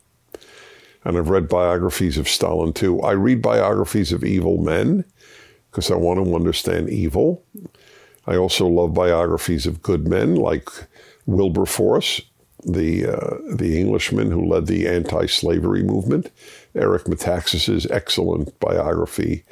And 1.04 1.18
i've 1.18 1.30
read 1.30 1.48
biographies 1.48 2.18
of 2.18 2.28
stalin 2.28 2.74
too. 2.74 3.02
I 3.02 3.12
read 3.12 3.42
biographies 3.42 4.12
of 4.12 4.24
evil 4.24 4.58
men 4.58 5.06
because 5.70 5.92
i 5.92 5.96
want 5.96 6.24
to 6.24 6.36
understand 6.36 6.90
evil. 6.90 7.44
I 8.28 8.36
also 8.36 8.68
love 8.68 8.96
biographies 8.96 9.68
of 9.68 9.84
good 9.84 10.08
men 10.08 10.36
like 10.36 10.70
wilberforce 11.28 12.22
the 12.66 13.06
uh, 13.06 13.38
the 13.54 13.80
Englishman 13.80 14.32
who 14.32 14.46
led 14.46 14.66
the 14.68 14.88
anti-slavery 14.88 15.84
movement, 15.84 16.32
Eric 16.74 17.04
Metaxas's 17.06 17.86
excellent 17.92 18.60
biography 18.60 19.44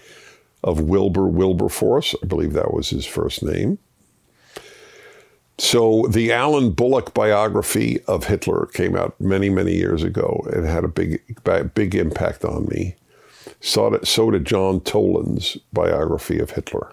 of 0.63 0.81
Wilbur 0.81 1.27
Wilberforce, 1.27 2.15
I 2.23 2.25
believe 2.25 2.53
that 2.53 2.73
was 2.73 2.89
his 2.89 3.05
first 3.05 3.43
name. 3.43 3.77
So 5.59 6.07
the 6.09 6.31
Alan 6.31 6.71
Bullock 6.71 7.13
biography 7.13 8.01
of 8.07 8.25
Hitler 8.25 8.65
came 8.73 8.95
out 8.95 9.19
many 9.21 9.49
many 9.49 9.75
years 9.75 10.03
ago. 10.03 10.45
and 10.51 10.65
had 10.65 10.83
a 10.83 10.87
big 10.87 11.21
big 11.73 11.95
impact 11.95 12.43
on 12.43 12.65
me. 12.65 12.95
So 13.59 13.91
did, 13.91 14.07
so 14.07 14.31
did 14.31 14.45
John 14.45 14.79
Toland's 14.81 15.57
biography 15.71 16.39
of 16.39 16.51
Hitler. 16.51 16.91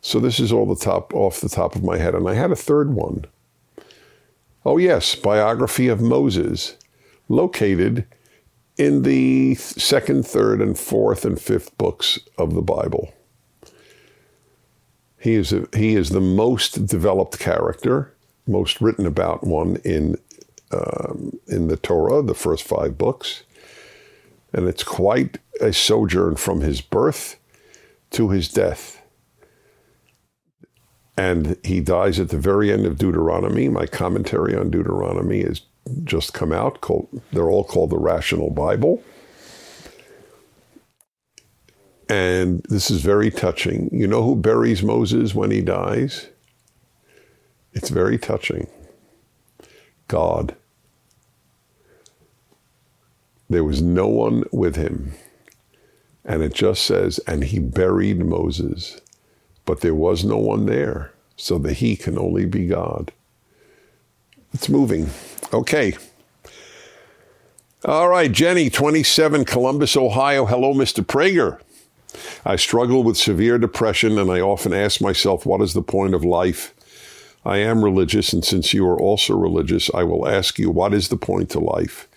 So 0.00 0.20
this 0.20 0.38
is 0.38 0.52
all 0.52 0.66
the 0.66 0.76
top 0.80 1.12
off 1.14 1.40
the 1.40 1.48
top 1.48 1.74
of 1.74 1.82
my 1.82 1.98
head, 1.98 2.14
and 2.14 2.28
I 2.28 2.34
had 2.34 2.52
a 2.52 2.56
third 2.56 2.90
one. 2.90 3.24
Oh, 4.66 4.78
yes, 4.78 5.14
biography 5.14 5.86
of 5.86 6.00
Moses, 6.00 6.76
located 7.28 8.04
in 8.76 9.02
the 9.02 9.54
second, 9.54 10.26
third, 10.26 10.60
and 10.60 10.76
fourth 10.76 11.24
and 11.24 11.40
fifth 11.40 11.78
books 11.78 12.18
of 12.36 12.52
the 12.52 12.62
Bible. 12.62 13.14
He 15.20 15.34
is, 15.34 15.52
a, 15.52 15.68
he 15.72 15.94
is 15.94 16.08
the 16.08 16.20
most 16.20 16.84
developed 16.84 17.38
character, 17.38 18.12
most 18.48 18.80
written 18.80 19.06
about 19.06 19.46
one 19.46 19.76
in, 19.84 20.16
um, 20.72 21.38
in 21.46 21.68
the 21.68 21.76
Torah, 21.76 22.20
the 22.20 22.34
first 22.34 22.64
five 22.64 22.98
books. 22.98 23.44
And 24.52 24.66
it's 24.66 24.82
quite 24.82 25.38
a 25.60 25.72
sojourn 25.72 26.34
from 26.34 26.62
his 26.62 26.80
birth 26.80 27.38
to 28.10 28.30
his 28.30 28.48
death 28.48 29.00
and 31.16 31.56
he 31.64 31.80
dies 31.80 32.20
at 32.20 32.28
the 32.28 32.38
very 32.38 32.70
end 32.70 32.84
of 32.84 32.98
Deuteronomy. 32.98 33.68
My 33.68 33.86
commentary 33.86 34.54
on 34.54 34.70
Deuteronomy 34.70 35.42
has 35.42 35.62
just 36.04 36.34
come 36.34 36.52
out. 36.52 36.80
Called, 36.80 37.08
they're 37.32 37.50
all 37.50 37.64
called 37.64 37.90
the 37.90 37.98
Rational 37.98 38.50
Bible. 38.50 39.02
And 42.08 42.62
this 42.68 42.90
is 42.90 43.00
very 43.00 43.30
touching. 43.30 43.88
You 43.92 44.06
know 44.06 44.22
who 44.22 44.36
buries 44.36 44.82
Moses 44.82 45.34
when 45.34 45.50
he 45.50 45.60
dies? 45.62 46.28
It's 47.72 47.88
very 47.88 48.18
touching. 48.18 48.68
God. 50.08 50.54
There 53.48 53.64
was 53.64 53.80
no 53.80 54.06
one 54.06 54.44
with 54.52 54.76
him. 54.76 55.14
And 56.24 56.42
it 56.42 56.52
just 56.52 56.84
says, 56.84 57.18
and 57.26 57.44
he 57.44 57.58
buried 57.58 58.24
Moses 58.24 59.00
but 59.66 59.80
there 59.82 59.94
was 59.94 60.24
no 60.24 60.38
one 60.38 60.64
there, 60.64 61.12
so 61.36 61.58
the 61.58 61.74
He 61.74 61.96
can 61.96 62.18
only 62.18 62.46
be 62.46 62.66
God. 62.66 63.12
It's 64.54 64.70
moving. 64.70 65.10
Okay. 65.52 65.94
All 67.84 68.08
right, 68.08 68.32
Jenny, 68.32 68.70
27, 68.70 69.44
Columbus, 69.44 69.96
Ohio. 69.96 70.46
Hello, 70.46 70.72
Mr. 70.72 71.04
Prager. 71.04 71.60
I 72.44 72.56
struggle 72.56 73.04
with 73.04 73.18
severe 73.18 73.58
depression, 73.58 74.18
and 74.18 74.30
I 74.30 74.40
often 74.40 74.72
ask 74.72 75.00
myself, 75.02 75.44
what 75.44 75.60
is 75.60 75.74
the 75.74 75.82
point 75.82 76.14
of 76.14 76.24
life? 76.24 76.72
I 77.44 77.58
am 77.58 77.84
religious, 77.84 78.32
and 78.32 78.44
since 78.44 78.72
you 78.72 78.88
are 78.88 78.98
also 78.98 79.36
religious, 79.36 79.90
I 79.94 80.02
will 80.04 80.26
ask 80.26 80.58
you, 80.58 80.70
what 80.70 80.94
is 80.94 81.08
the 81.08 81.16
point 81.16 81.50
to 81.50 81.60
life? 81.60 82.08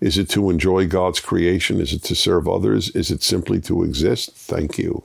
Is 0.00 0.18
it 0.18 0.28
to 0.30 0.50
enjoy 0.50 0.86
God's 0.86 1.20
creation? 1.20 1.80
Is 1.80 1.92
it 1.92 2.02
to 2.04 2.14
serve 2.14 2.46
others? 2.46 2.90
Is 2.90 3.10
it 3.10 3.22
simply 3.22 3.60
to 3.62 3.82
exist? 3.82 4.32
Thank 4.34 4.78
you. 4.78 5.02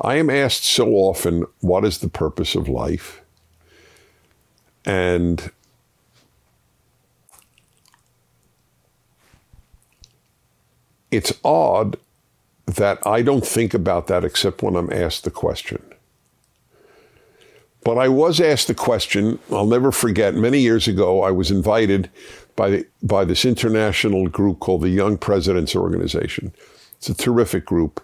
I 0.00 0.16
am 0.16 0.30
asked 0.30 0.64
so 0.64 0.94
often, 0.94 1.46
what 1.60 1.84
is 1.84 1.98
the 1.98 2.08
purpose 2.08 2.54
of 2.54 2.68
life? 2.68 3.20
And 4.84 5.50
it's 11.10 11.32
odd 11.44 11.98
that 12.66 13.04
I 13.06 13.20
don't 13.22 13.46
think 13.46 13.74
about 13.74 14.06
that 14.06 14.24
except 14.24 14.62
when 14.62 14.76
I'm 14.76 14.92
asked 14.92 15.24
the 15.24 15.30
question. 15.30 15.82
But 17.82 17.98
I 17.98 18.08
was 18.08 18.40
asked 18.40 18.68
the 18.68 18.74
question, 18.74 19.38
I'll 19.50 19.66
never 19.66 19.90
forget, 19.90 20.34
many 20.34 20.60
years 20.60 20.86
ago, 20.86 21.22
I 21.22 21.30
was 21.30 21.50
invited 21.50 22.10
by, 22.56 22.84
by 23.02 23.24
this 23.24 23.44
international 23.44 24.28
group 24.28 24.60
called 24.60 24.82
the 24.82 24.90
Young 24.90 25.16
Presidents 25.16 25.74
Organization. 25.74 26.52
It's 26.96 27.08
a 27.08 27.14
terrific 27.14 27.64
group. 27.64 28.02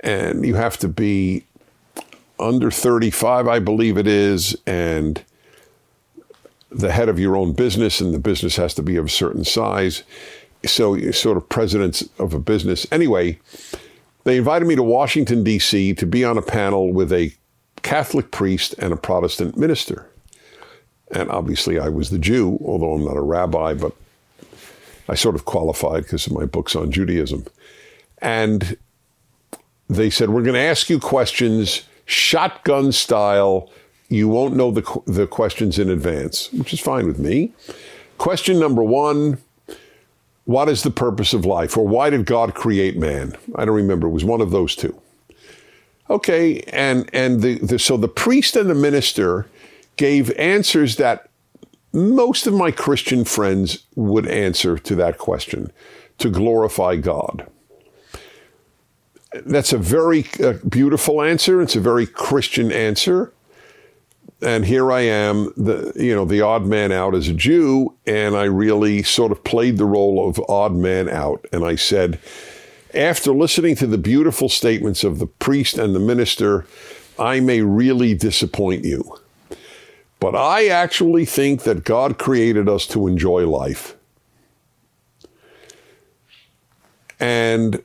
And 0.00 0.46
you 0.46 0.54
have 0.54 0.78
to 0.78 0.88
be 0.88 1.44
under 2.38 2.70
35, 2.70 3.48
I 3.48 3.58
believe 3.58 3.98
it 3.98 4.06
is, 4.06 4.56
and 4.66 5.22
the 6.70 6.92
head 6.92 7.08
of 7.08 7.18
your 7.18 7.36
own 7.36 7.52
business, 7.52 8.00
and 8.00 8.14
the 8.14 8.18
business 8.18 8.56
has 8.56 8.74
to 8.74 8.82
be 8.82 8.96
of 8.96 9.06
a 9.06 9.10
certain 9.10 9.44
size. 9.44 10.02
So 10.64 10.94
you're 10.94 11.12
sort 11.12 11.36
of 11.36 11.48
presidents 11.48 12.08
of 12.18 12.34
a 12.34 12.38
business. 12.38 12.86
Anyway, 12.92 13.38
they 14.24 14.36
invited 14.36 14.66
me 14.66 14.76
to 14.76 14.82
Washington, 14.82 15.42
D.C. 15.42 15.94
to 15.94 16.06
be 16.06 16.24
on 16.24 16.38
a 16.38 16.42
panel 16.42 16.92
with 16.92 17.12
a 17.12 17.32
Catholic 17.82 18.30
priest 18.30 18.74
and 18.78 18.92
a 18.92 18.96
Protestant 18.96 19.56
minister. 19.56 20.08
And 21.10 21.30
obviously, 21.30 21.78
I 21.78 21.88
was 21.88 22.10
the 22.10 22.18
Jew, 22.18 22.58
although 22.64 22.92
I'm 22.92 23.04
not 23.04 23.16
a 23.16 23.22
rabbi, 23.22 23.74
but 23.74 23.94
I 25.08 25.14
sort 25.14 25.34
of 25.34 25.46
qualified 25.46 26.02
because 26.02 26.26
of 26.26 26.34
my 26.34 26.44
books 26.44 26.76
on 26.76 26.92
Judaism. 26.92 27.46
And 28.20 28.76
they 29.88 30.10
said, 30.10 30.30
We're 30.30 30.42
going 30.42 30.54
to 30.54 30.60
ask 30.60 30.88
you 30.90 30.98
questions 30.98 31.82
shotgun 32.04 32.92
style. 32.92 33.70
You 34.08 34.28
won't 34.28 34.56
know 34.56 34.70
the, 34.70 35.02
the 35.06 35.26
questions 35.26 35.78
in 35.78 35.90
advance, 35.90 36.52
which 36.52 36.72
is 36.72 36.80
fine 36.80 37.06
with 37.06 37.18
me. 37.18 37.52
Question 38.16 38.58
number 38.58 38.82
one 38.82 39.38
What 40.44 40.68
is 40.68 40.82
the 40.82 40.90
purpose 40.90 41.32
of 41.34 41.44
life? 41.44 41.76
Or 41.76 41.86
why 41.86 42.10
did 42.10 42.26
God 42.26 42.54
create 42.54 42.96
man? 42.96 43.36
I 43.54 43.64
don't 43.64 43.76
remember. 43.76 44.08
It 44.08 44.12
was 44.12 44.24
one 44.24 44.40
of 44.40 44.50
those 44.50 44.74
two. 44.74 45.00
Okay, 46.10 46.60
and 46.72 47.08
and 47.12 47.42
the, 47.42 47.58
the 47.58 47.78
so 47.78 47.96
the 47.96 48.08
priest 48.08 48.56
and 48.56 48.70
the 48.70 48.74
minister 48.74 49.46
gave 49.96 50.30
answers 50.38 50.96
that 50.96 51.28
most 51.92 52.46
of 52.46 52.54
my 52.54 52.70
Christian 52.70 53.24
friends 53.24 53.84
would 53.94 54.26
answer 54.26 54.78
to 54.78 54.94
that 54.94 55.18
question 55.18 55.70
to 56.18 56.30
glorify 56.30 56.96
God. 56.96 57.46
That's 59.32 59.72
a 59.72 59.78
very 59.78 60.26
uh, 60.42 60.54
beautiful 60.68 61.22
answer. 61.22 61.60
It's 61.60 61.76
a 61.76 61.80
very 61.80 62.06
Christian 62.06 62.72
answer. 62.72 63.32
And 64.40 64.64
here 64.64 64.92
I 64.92 65.00
am, 65.00 65.52
the 65.56 65.92
you 65.96 66.14
know 66.14 66.24
the 66.24 66.42
odd 66.42 66.64
man 66.64 66.92
out 66.92 67.14
as 67.14 67.28
a 67.28 67.34
Jew, 67.34 67.94
and 68.06 68.36
I 68.36 68.44
really 68.44 69.02
sort 69.02 69.32
of 69.32 69.42
played 69.42 69.78
the 69.78 69.84
role 69.84 70.28
of 70.28 70.40
odd 70.48 70.74
man 70.74 71.08
out. 71.08 71.44
And 71.52 71.64
I 71.64 71.74
said, 71.74 72.20
after 72.94 73.32
listening 73.32 73.74
to 73.76 73.86
the 73.86 73.98
beautiful 73.98 74.48
statements 74.48 75.02
of 75.02 75.18
the 75.18 75.26
priest 75.26 75.76
and 75.76 75.94
the 75.94 76.00
minister, 76.00 76.66
I 77.18 77.40
may 77.40 77.62
really 77.62 78.14
disappoint 78.14 78.84
you. 78.84 79.18
But 80.20 80.36
I 80.36 80.68
actually 80.68 81.24
think 81.24 81.62
that 81.62 81.84
God 81.84 82.18
created 82.18 82.68
us 82.68 82.86
to 82.88 83.08
enjoy 83.08 83.46
life. 83.46 83.96
And 87.20 87.84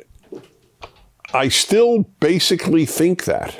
I 1.33 1.49
still 1.49 2.03
basically 2.19 2.85
think 2.85 3.25
that. 3.25 3.59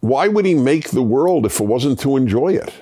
Why 0.00 0.28
would 0.28 0.46
he 0.46 0.54
make 0.54 0.90
the 0.90 1.02
world 1.02 1.44
if 1.44 1.60
it 1.60 1.64
wasn't 1.64 2.00
to 2.00 2.16
enjoy 2.16 2.54
it? 2.54 2.72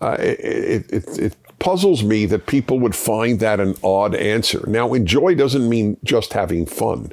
Uh, 0.00 0.16
it, 0.20 0.92
it, 0.92 1.18
it, 1.18 1.36
puzzles 1.58 2.04
me 2.04 2.24
that 2.24 2.46
people 2.46 2.78
would 2.78 2.94
find 2.94 3.40
that 3.40 3.58
an 3.58 3.74
odd 3.82 4.14
answer. 4.14 4.64
Now, 4.68 4.94
enjoy 4.94 5.34
doesn't 5.34 5.68
mean 5.68 5.96
just 6.04 6.32
having 6.32 6.66
fun. 6.66 7.10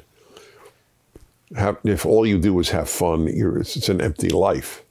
Have, 1.56 1.78
if 1.82 2.06
all 2.06 2.24
you 2.24 2.38
do 2.38 2.56
is 2.60 2.70
have 2.70 2.88
fun, 2.88 3.26
it's 3.26 3.88
an 3.88 4.00
empty 4.00 4.28
life. 4.28 4.84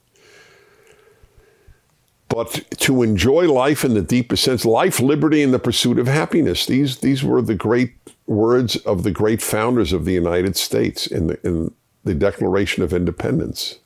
But 2.28 2.64
to 2.80 3.02
enjoy 3.02 3.50
life 3.50 3.82
in 3.82 3.94
the 3.94 4.02
deepest 4.02 4.44
sense, 4.44 4.66
life, 4.66 5.00
liberty, 5.00 5.42
and 5.42 5.54
the 5.54 5.58
pursuit 5.58 5.98
of 5.98 6.06
happiness. 6.06 6.66
These, 6.66 6.98
these 6.98 7.24
were 7.24 7.40
the 7.40 7.54
great 7.54 7.94
words 8.26 8.76
of 8.76 9.02
the 9.02 9.10
great 9.10 9.40
founders 9.40 9.92
of 9.92 10.04
the 10.04 10.12
United 10.12 10.56
States 10.56 11.06
in 11.06 11.28
the, 11.28 11.46
in 11.46 11.72
the 12.04 12.14
Declaration 12.14 12.82
of 12.82 12.92
Independence. 12.92 13.78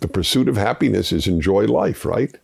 The 0.00 0.08
pursuit 0.08 0.48
of 0.48 0.56
happiness 0.56 1.12
is 1.12 1.26
enjoy 1.26 1.64
life, 1.66 2.04
right? 2.04 2.36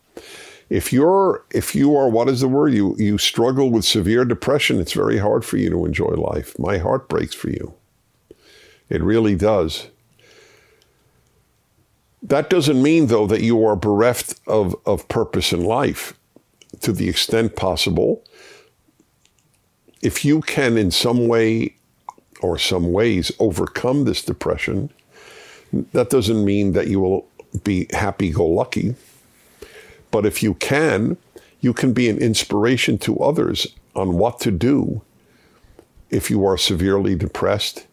if 0.70 0.92
you're 0.92 1.44
if 1.50 1.74
you 1.74 1.96
are 1.96 2.08
what 2.08 2.28
is 2.28 2.40
the 2.40 2.48
word? 2.48 2.72
You 2.72 2.94
you 2.96 3.18
struggle 3.18 3.70
with 3.70 3.84
severe 3.84 4.24
depression 4.24 4.80
it's 4.80 4.92
very 4.92 5.18
hard 5.18 5.44
for 5.44 5.56
you 5.56 5.68
to 5.68 5.84
enjoy 5.84 6.14
life. 6.14 6.56
My 6.58 6.78
heart 6.78 7.08
breaks 7.08 7.34
for 7.34 7.50
you. 7.50 7.74
It 8.88 9.02
really 9.02 9.34
does. 9.34 9.88
That 12.22 12.48
doesn't 12.48 12.80
mean 12.80 13.08
though 13.08 13.26
that 13.26 13.42
you 13.42 13.66
are 13.66 13.76
bereft 13.76 14.40
of 14.46 14.76
of 14.86 15.08
purpose 15.08 15.52
in 15.52 15.64
life 15.64 16.14
to 16.82 16.92
the 16.92 17.08
extent 17.08 17.56
possible 17.56 18.24
if 20.02 20.24
you 20.24 20.40
can 20.42 20.76
in 20.76 20.90
some 20.90 21.28
way 21.28 21.74
or 22.40 22.58
some 22.58 22.92
ways 22.92 23.30
overcome 23.38 24.04
this 24.04 24.22
depression 24.22 24.90
that 25.92 26.10
doesn't 26.10 26.44
mean 26.44 26.72
that 26.72 26.88
you 26.88 27.00
will 27.00 27.26
be 27.64 27.86
happy 27.92 28.30
go 28.30 28.46
lucky 28.46 28.94
but 30.10 30.26
if 30.26 30.42
you 30.42 30.54
can, 30.54 31.16
you 31.60 31.72
can 31.72 31.92
be 31.92 32.08
an 32.08 32.18
inspiration 32.18 32.98
to 32.98 33.18
others 33.18 33.66
on 33.94 34.16
what 34.16 34.40
to 34.40 34.50
do 34.50 35.02
if 36.10 36.30
you 36.30 36.44
are 36.44 36.56
severely 36.56 37.14
depressed 37.14 37.86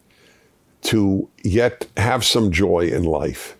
to 0.82 1.28
yet 1.42 1.86
have 1.96 2.24
some 2.24 2.50
joy 2.50 2.88
in 2.88 3.04
life. 3.04 3.56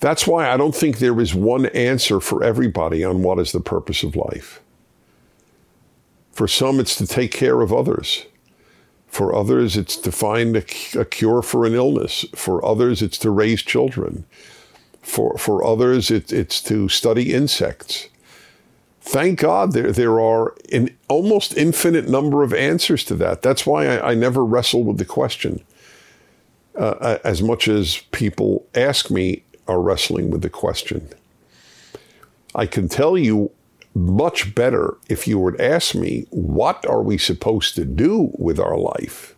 That's 0.00 0.26
why 0.26 0.50
I 0.50 0.56
don't 0.56 0.74
think 0.74 0.98
there 0.98 1.18
is 1.20 1.34
one 1.34 1.66
answer 1.66 2.20
for 2.20 2.44
everybody 2.44 3.02
on 3.02 3.22
what 3.22 3.38
is 3.38 3.52
the 3.52 3.60
purpose 3.60 4.02
of 4.02 4.16
life. 4.16 4.60
For 6.36 6.46
some, 6.46 6.80
it's 6.80 6.96
to 6.96 7.06
take 7.06 7.30
care 7.30 7.62
of 7.62 7.72
others. 7.72 8.26
For 9.06 9.34
others, 9.34 9.74
it's 9.74 9.96
to 9.96 10.12
find 10.12 10.54
a, 10.54 10.64
a 10.94 11.06
cure 11.06 11.40
for 11.40 11.64
an 11.64 11.72
illness. 11.72 12.26
For 12.34 12.62
others, 12.62 13.00
it's 13.00 13.16
to 13.20 13.30
raise 13.30 13.62
children. 13.62 14.26
For, 15.00 15.38
for 15.38 15.64
others, 15.64 16.10
it, 16.10 16.34
it's 16.34 16.60
to 16.64 16.90
study 16.90 17.32
insects. 17.32 18.10
Thank 19.00 19.38
God 19.40 19.72
there, 19.72 19.90
there 19.90 20.20
are 20.20 20.54
an 20.70 20.94
almost 21.08 21.56
infinite 21.56 22.06
number 22.06 22.42
of 22.42 22.52
answers 22.52 23.02
to 23.04 23.14
that. 23.14 23.40
That's 23.40 23.64
why 23.64 23.86
I, 23.86 24.10
I 24.10 24.14
never 24.14 24.44
wrestle 24.44 24.84
with 24.84 24.98
the 24.98 25.06
question 25.06 25.64
uh, 26.74 27.16
as 27.24 27.40
much 27.42 27.66
as 27.66 28.02
people 28.12 28.66
ask 28.74 29.10
me 29.10 29.42
are 29.66 29.80
wrestling 29.80 30.30
with 30.30 30.42
the 30.42 30.50
question. 30.50 31.08
I 32.54 32.66
can 32.66 32.90
tell 32.90 33.16
you 33.16 33.52
much 33.96 34.54
better 34.54 34.96
if 35.08 35.26
you 35.26 35.38
would 35.38 35.58
ask 35.60 35.94
me, 35.94 36.26
what 36.30 36.86
are 36.86 37.02
we 37.02 37.16
supposed 37.16 37.74
to 37.76 37.84
do 37.84 38.30
with 38.38 38.60
our 38.60 38.76
life? 38.76 39.34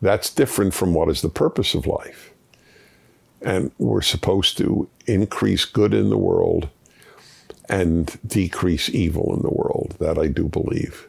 That's 0.00 0.32
different 0.32 0.72
from 0.72 0.94
what 0.94 1.08
is 1.08 1.20
the 1.20 1.28
purpose 1.28 1.74
of 1.74 1.86
life. 1.86 2.32
And 3.42 3.72
we're 3.78 4.02
supposed 4.02 4.56
to 4.58 4.88
increase 5.06 5.64
good 5.64 5.92
in 5.92 6.10
the 6.10 6.18
world 6.18 6.68
and 7.68 8.16
decrease 8.24 8.88
evil 8.88 9.34
in 9.34 9.42
the 9.42 9.52
world. 9.52 9.96
That 9.98 10.16
I 10.16 10.28
do 10.28 10.48
believe. 10.48 11.08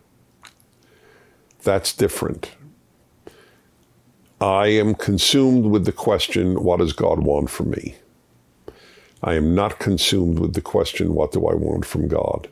That's 1.64 1.94
different. 1.94 2.52
I 4.42 4.68
am 4.68 4.96
consumed 4.96 5.66
with 5.66 5.86
the 5.86 5.92
question, 5.92 6.64
what 6.64 6.78
does 6.78 6.94
God 6.94 7.20
want 7.20 7.50
from 7.50 7.72
me? 7.72 7.96
I 9.24 9.36
am 9.36 9.56
not 9.56 9.80
consumed 9.80 10.40
with 10.40 10.54
the 10.54 10.62
question, 10.62 11.14
what 11.14 11.32
do 11.34 11.48
I 11.48 11.56
want 11.56 11.86
from 11.86 12.08
God? 12.08 12.50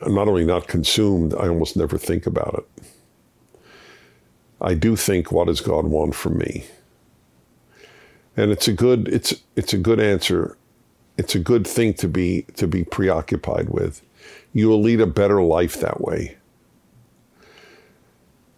I'm 0.00 0.14
not 0.14 0.28
only 0.28 0.44
not 0.44 0.68
consumed, 0.68 1.34
I 1.34 1.48
almost 1.48 1.76
never 1.76 1.98
think 1.98 2.26
about 2.26 2.54
it. 2.54 2.84
I 4.60 4.74
do 4.74 4.96
think, 4.96 5.32
what 5.32 5.46
does 5.48 5.60
God 5.60 5.86
want 5.86 6.14
from 6.14 6.38
me? 6.38 6.64
and 8.36 8.50
it's 8.50 8.68
a 8.68 8.72
good 8.72 9.08
it's 9.08 9.34
it's 9.56 9.72
a 9.72 9.78
good 9.78 10.00
answer. 10.00 10.56
It's 11.18 11.34
a 11.34 11.38
good 11.38 11.66
thing 11.66 11.94
to 11.94 12.08
be 12.08 12.46
to 12.56 12.66
be 12.66 12.84
preoccupied 12.84 13.70
with. 13.70 14.02
You 14.52 14.68
will 14.68 14.80
lead 14.80 15.00
a 15.00 15.06
better 15.06 15.42
life 15.42 15.76
that 15.80 16.00
way. 16.00 16.36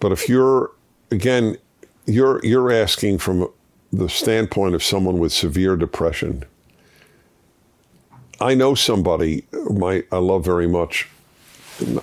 But 0.01 0.13
if 0.13 0.29
you're 0.29 0.73
again, 1.11 1.59
you're 2.07 2.45
you're 2.45 2.73
asking 2.73 3.19
from 3.19 3.51
the 3.93 4.09
standpoint 4.09 4.75
of 4.75 4.83
someone 4.83 5.19
with 5.19 5.33
severe 5.33 5.77
depression. 5.77 6.45
I 8.41 8.55
know 8.55 8.75
somebody 8.75 9.45
my 9.71 10.05
I 10.11 10.19
love 10.19 10.45
very 10.45 10.67
much, 10.67 11.09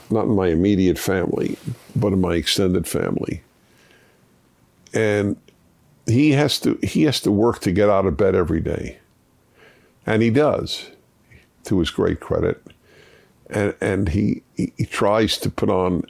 not 0.10 0.26
in 0.26 0.36
my 0.36 0.48
immediate 0.48 0.98
family, 0.98 1.58
but 1.96 2.14
in 2.14 2.22
my 2.22 2.36
extended 2.36 2.88
family. 2.88 3.42
And 4.94 5.38
he 6.06 6.32
has 6.32 6.60
to 6.62 6.80
he 6.84 7.04
has 7.04 7.20
to 7.22 7.32
work 7.32 7.60
to 7.60 7.72
get 7.72 7.90
out 7.90 8.06
of 8.06 8.18
bed 8.18 8.36
every 8.36 8.62
day. 8.62 9.00
And 10.06 10.22
he 10.22 10.30
does, 10.30 10.90
to 11.66 11.80
his 11.80 11.90
great 11.90 12.20
credit. 12.20 12.62
And 13.50 13.76
and 13.82 14.10
he 14.10 14.44
he, 14.56 14.86
tries 14.86 15.38
to 15.38 15.50
put 15.50 15.70
on 15.70 16.04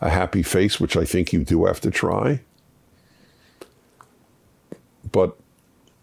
a 0.00 0.08
happy 0.08 0.42
face, 0.42 0.78
which 0.78 0.96
I 0.96 1.04
think 1.04 1.32
you 1.32 1.44
do 1.44 1.64
have 1.64 1.80
to 1.80 1.90
try. 1.90 2.40
But 5.10 5.36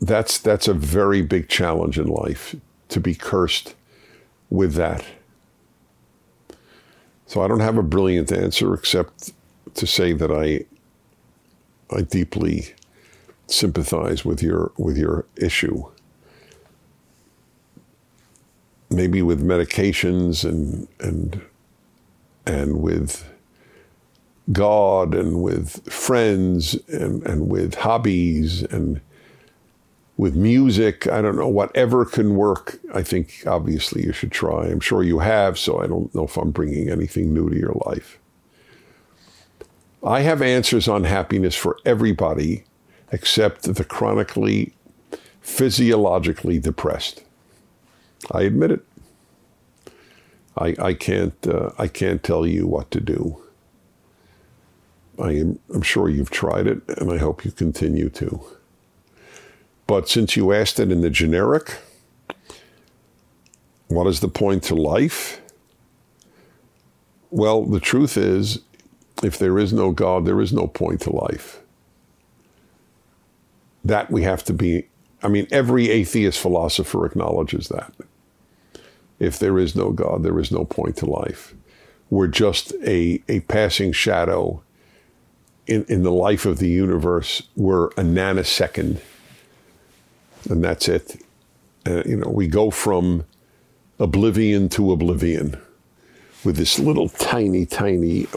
that's 0.01 0.37
that's 0.37 0.67
a 0.67 0.73
very 0.73 1.21
big 1.21 1.47
challenge 1.47 1.97
in 1.97 2.07
life 2.07 2.55
to 2.89 2.99
be 2.99 3.15
cursed 3.15 3.75
with 4.49 4.73
that. 4.75 5.03
So 7.27 7.41
I 7.41 7.47
don't 7.47 7.59
have 7.59 7.77
a 7.77 7.83
brilliant 7.83 8.31
answer 8.31 8.73
except 8.73 9.33
to 9.75 9.87
say 9.87 10.13
that 10.13 10.31
I 10.31 10.65
I 11.95 12.01
deeply 12.01 12.73
sympathize 13.47 14.25
with 14.25 14.41
your 14.41 14.71
with 14.77 14.97
your 14.97 15.25
issue. 15.35 15.85
Maybe 18.89 19.21
with 19.21 19.43
medications 19.43 20.47
and 20.47 20.87
and 20.99 21.41
and 22.45 22.81
with 22.81 23.27
God 24.51 25.15
and 25.15 25.41
with 25.41 25.91
friends 25.91 26.75
and, 26.87 27.23
and 27.25 27.49
with 27.49 27.75
hobbies 27.75 28.61
and 28.63 29.01
with 30.17 30.35
music. 30.35 31.07
I 31.07 31.21
don't 31.21 31.35
know, 31.35 31.47
whatever 31.47 32.05
can 32.05 32.35
work. 32.35 32.79
I 32.93 33.03
think 33.03 33.43
obviously 33.45 34.05
you 34.05 34.13
should 34.13 34.31
try. 34.31 34.67
I'm 34.67 34.79
sure 34.79 35.03
you 35.03 35.19
have, 35.19 35.59
so 35.59 35.79
I 35.79 35.87
don't 35.87 36.13
know 36.15 36.23
if 36.25 36.37
I'm 36.37 36.51
bringing 36.51 36.89
anything 36.89 37.33
new 37.33 37.49
to 37.49 37.57
your 37.57 37.75
life. 37.85 38.19
I 40.03 40.21
have 40.21 40.41
answers 40.41 40.87
on 40.87 41.03
happiness 41.03 41.55
for 41.55 41.77
everybody 41.83 42.63
except 43.11 43.63
the 43.63 43.83
chronically 43.83 44.73
physiologically 45.41 46.59
depressed. 46.59 47.23
I 48.31 48.43
admit 48.43 48.71
it. 48.71 48.85
I, 50.57 50.75
I 50.79 50.93
can't 50.93 51.35
uh, 51.47 51.71
I 51.77 51.87
can't 51.87 52.23
tell 52.23 52.45
you 52.47 52.65
what 52.65 52.89
to 52.91 53.01
do. 53.01 53.41
I 55.19 55.31
am 55.31 55.59
I'm 55.73 55.81
sure 55.81 56.09
you've 56.09 56.29
tried 56.29 56.67
it, 56.67 56.81
and 56.97 57.11
I 57.11 57.17
hope 57.17 57.43
you 57.43 57.51
continue 57.51 58.09
to. 58.09 58.41
But 59.87 60.09
since 60.09 60.35
you 60.35 60.51
asked 60.51 60.79
it 60.79 60.91
in 60.91 61.01
the 61.01 61.09
generic, 61.09 61.77
what 63.87 64.07
is 64.07 64.19
the 64.19 64.27
point 64.27 64.63
to 64.63 64.75
life? 64.75 65.41
Well, 67.29 67.63
the 67.63 67.79
truth 67.79 68.17
is, 68.17 68.59
if 69.23 69.37
there 69.37 69.59
is 69.59 69.73
no 69.73 69.91
God, 69.91 70.25
there 70.25 70.41
is 70.41 70.51
no 70.51 70.67
point 70.67 71.01
to 71.01 71.11
life. 71.11 71.61
That 73.83 74.09
we 74.09 74.23
have 74.23 74.43
to 74.45 74.53
be, 74.53 74.87
I 75.21 75.27
mean, 75.27 75.47
every 75.51 75.89
atheist 75.89 76.39
philosopher 76.39 77.05
acknowledges 77.05 77.67
that. 77.69 77.93
If 79.19 79.39
there 79.39 79.59
is 79.59 79.75
no 79.75 79.91
God, 79.91 80.23
there 80.23 80.39
is 80.39 80.51
no 80.51 80.65
point 80.65 80.97
to 80.97 81.05
life. 81.05 81.53
We're 82.09 82.27
just 82.27 82.73
a, 82.83 83.21
a 83.29 83.41
passing 83.41 83.91
shadow 83.91 84.61
in, 85.67 85.85
in 85.85 86.03
the 86.03 86.11
life 86.11 86.45
of 86.45 86.59
the 86.59 86.69
universe. 86.69 87.43
We're 87.55 87.87
a 87.89 88.03
nanosecond, 88.03 88.99
and 90.49 90.63
that's 90.63 90.87
it. 90.87 91.21
Uh, 91.85 92.03
you 92.05 92.17
know, 92.17 92.29
we 92.29 92.47
go 92.47 92.71
from 92.71 93.25
oblivion 93.99 94.69
to 94.69 94.91
oblivion 94.91 95.59
with 96.43 96.57
this 96.57 96.79
little 96.79 97.09
tiny, 97.09 97.65
tiny 97.65 98.27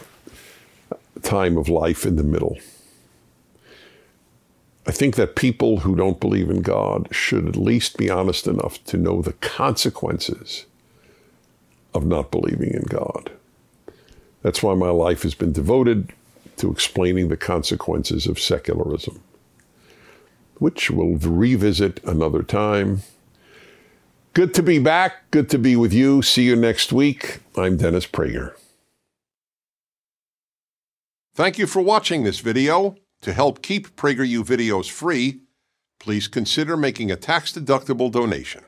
time 1.22 1.56
of 1.56 1.68
life 1.68 2.06
in 2.06 2.16
the 2.16 2.22
middle. 2.22 2.58
I 4.86 4.90
think 4.90 5.16
that 5.16 5.36
people 5.36 5.80
who 5.80 5.94
don't 5.94 6.18
believe 6.18 6.48
in 6.48 6.62
God 6.62 7.08
should 7.10 7.46
at 7.46 7.56
least 7.56 7.98
be 7.98 8.08
honest 8.08 8.46
enough 8.46 8.82
to 8.84 8.96
know 8.96 9.20
the 9.20 9.34
consequences 9.34 10.64
of 11.92 12.06
not 12.06 12.30
believing 12.30 12.72
in 12.72 12.84
God. 12.84 13.30
That's 14.42 14.62
why 14.62 14.74
my 14.74 14.88
life 14.88 15.22
has 15.24 15.34
been 15.34 15.52
devoted 15.52 16.12
to 16.56 16.70
explaining 16.70 17.28
the 17.28 17.36
consequences 17.36 18.26
of 18.26 18.38
secularism, 18.38 19.20
which 20.58 20.90
we'll 20.90 21.16
revisit 21.16 22.02
another 22.04 22.42
time. 22.42 23.02
Good 24.34 24.54
to 24.54 24.62
be 24.62 24.78
back. 24.78 25.30
Good 25.30 25.50
to 25.50 25.58
be 25.58 25.74
with 25.74 25.92
you. 25.92 26.22
See 26.22 26.44
you 26.44 26.56
next 26.56 26.92
week. 26.92 27.40
I'm 27.56 27.76
Dennis 27.76 28.06
Prager. 28.06 28.54
Thank 31.34 31.58
you 31.58 31.66
for 31.66 31.82
watching 31.82 32.24
this 32.24 32.40
video. 32.40 32.96
To 33.22 33.32
help 33.32 33.62
keep 33.62 33.96
PragerU 33.96 34.44
videos 34.44 34.88
free, 34.88 35.40
please 35.98 36.28
consider 36.28 36.76
making 36.76 37.10
a 37.10 37.16
tax-deductible 37.16 38.12
donation. 38.12 38.62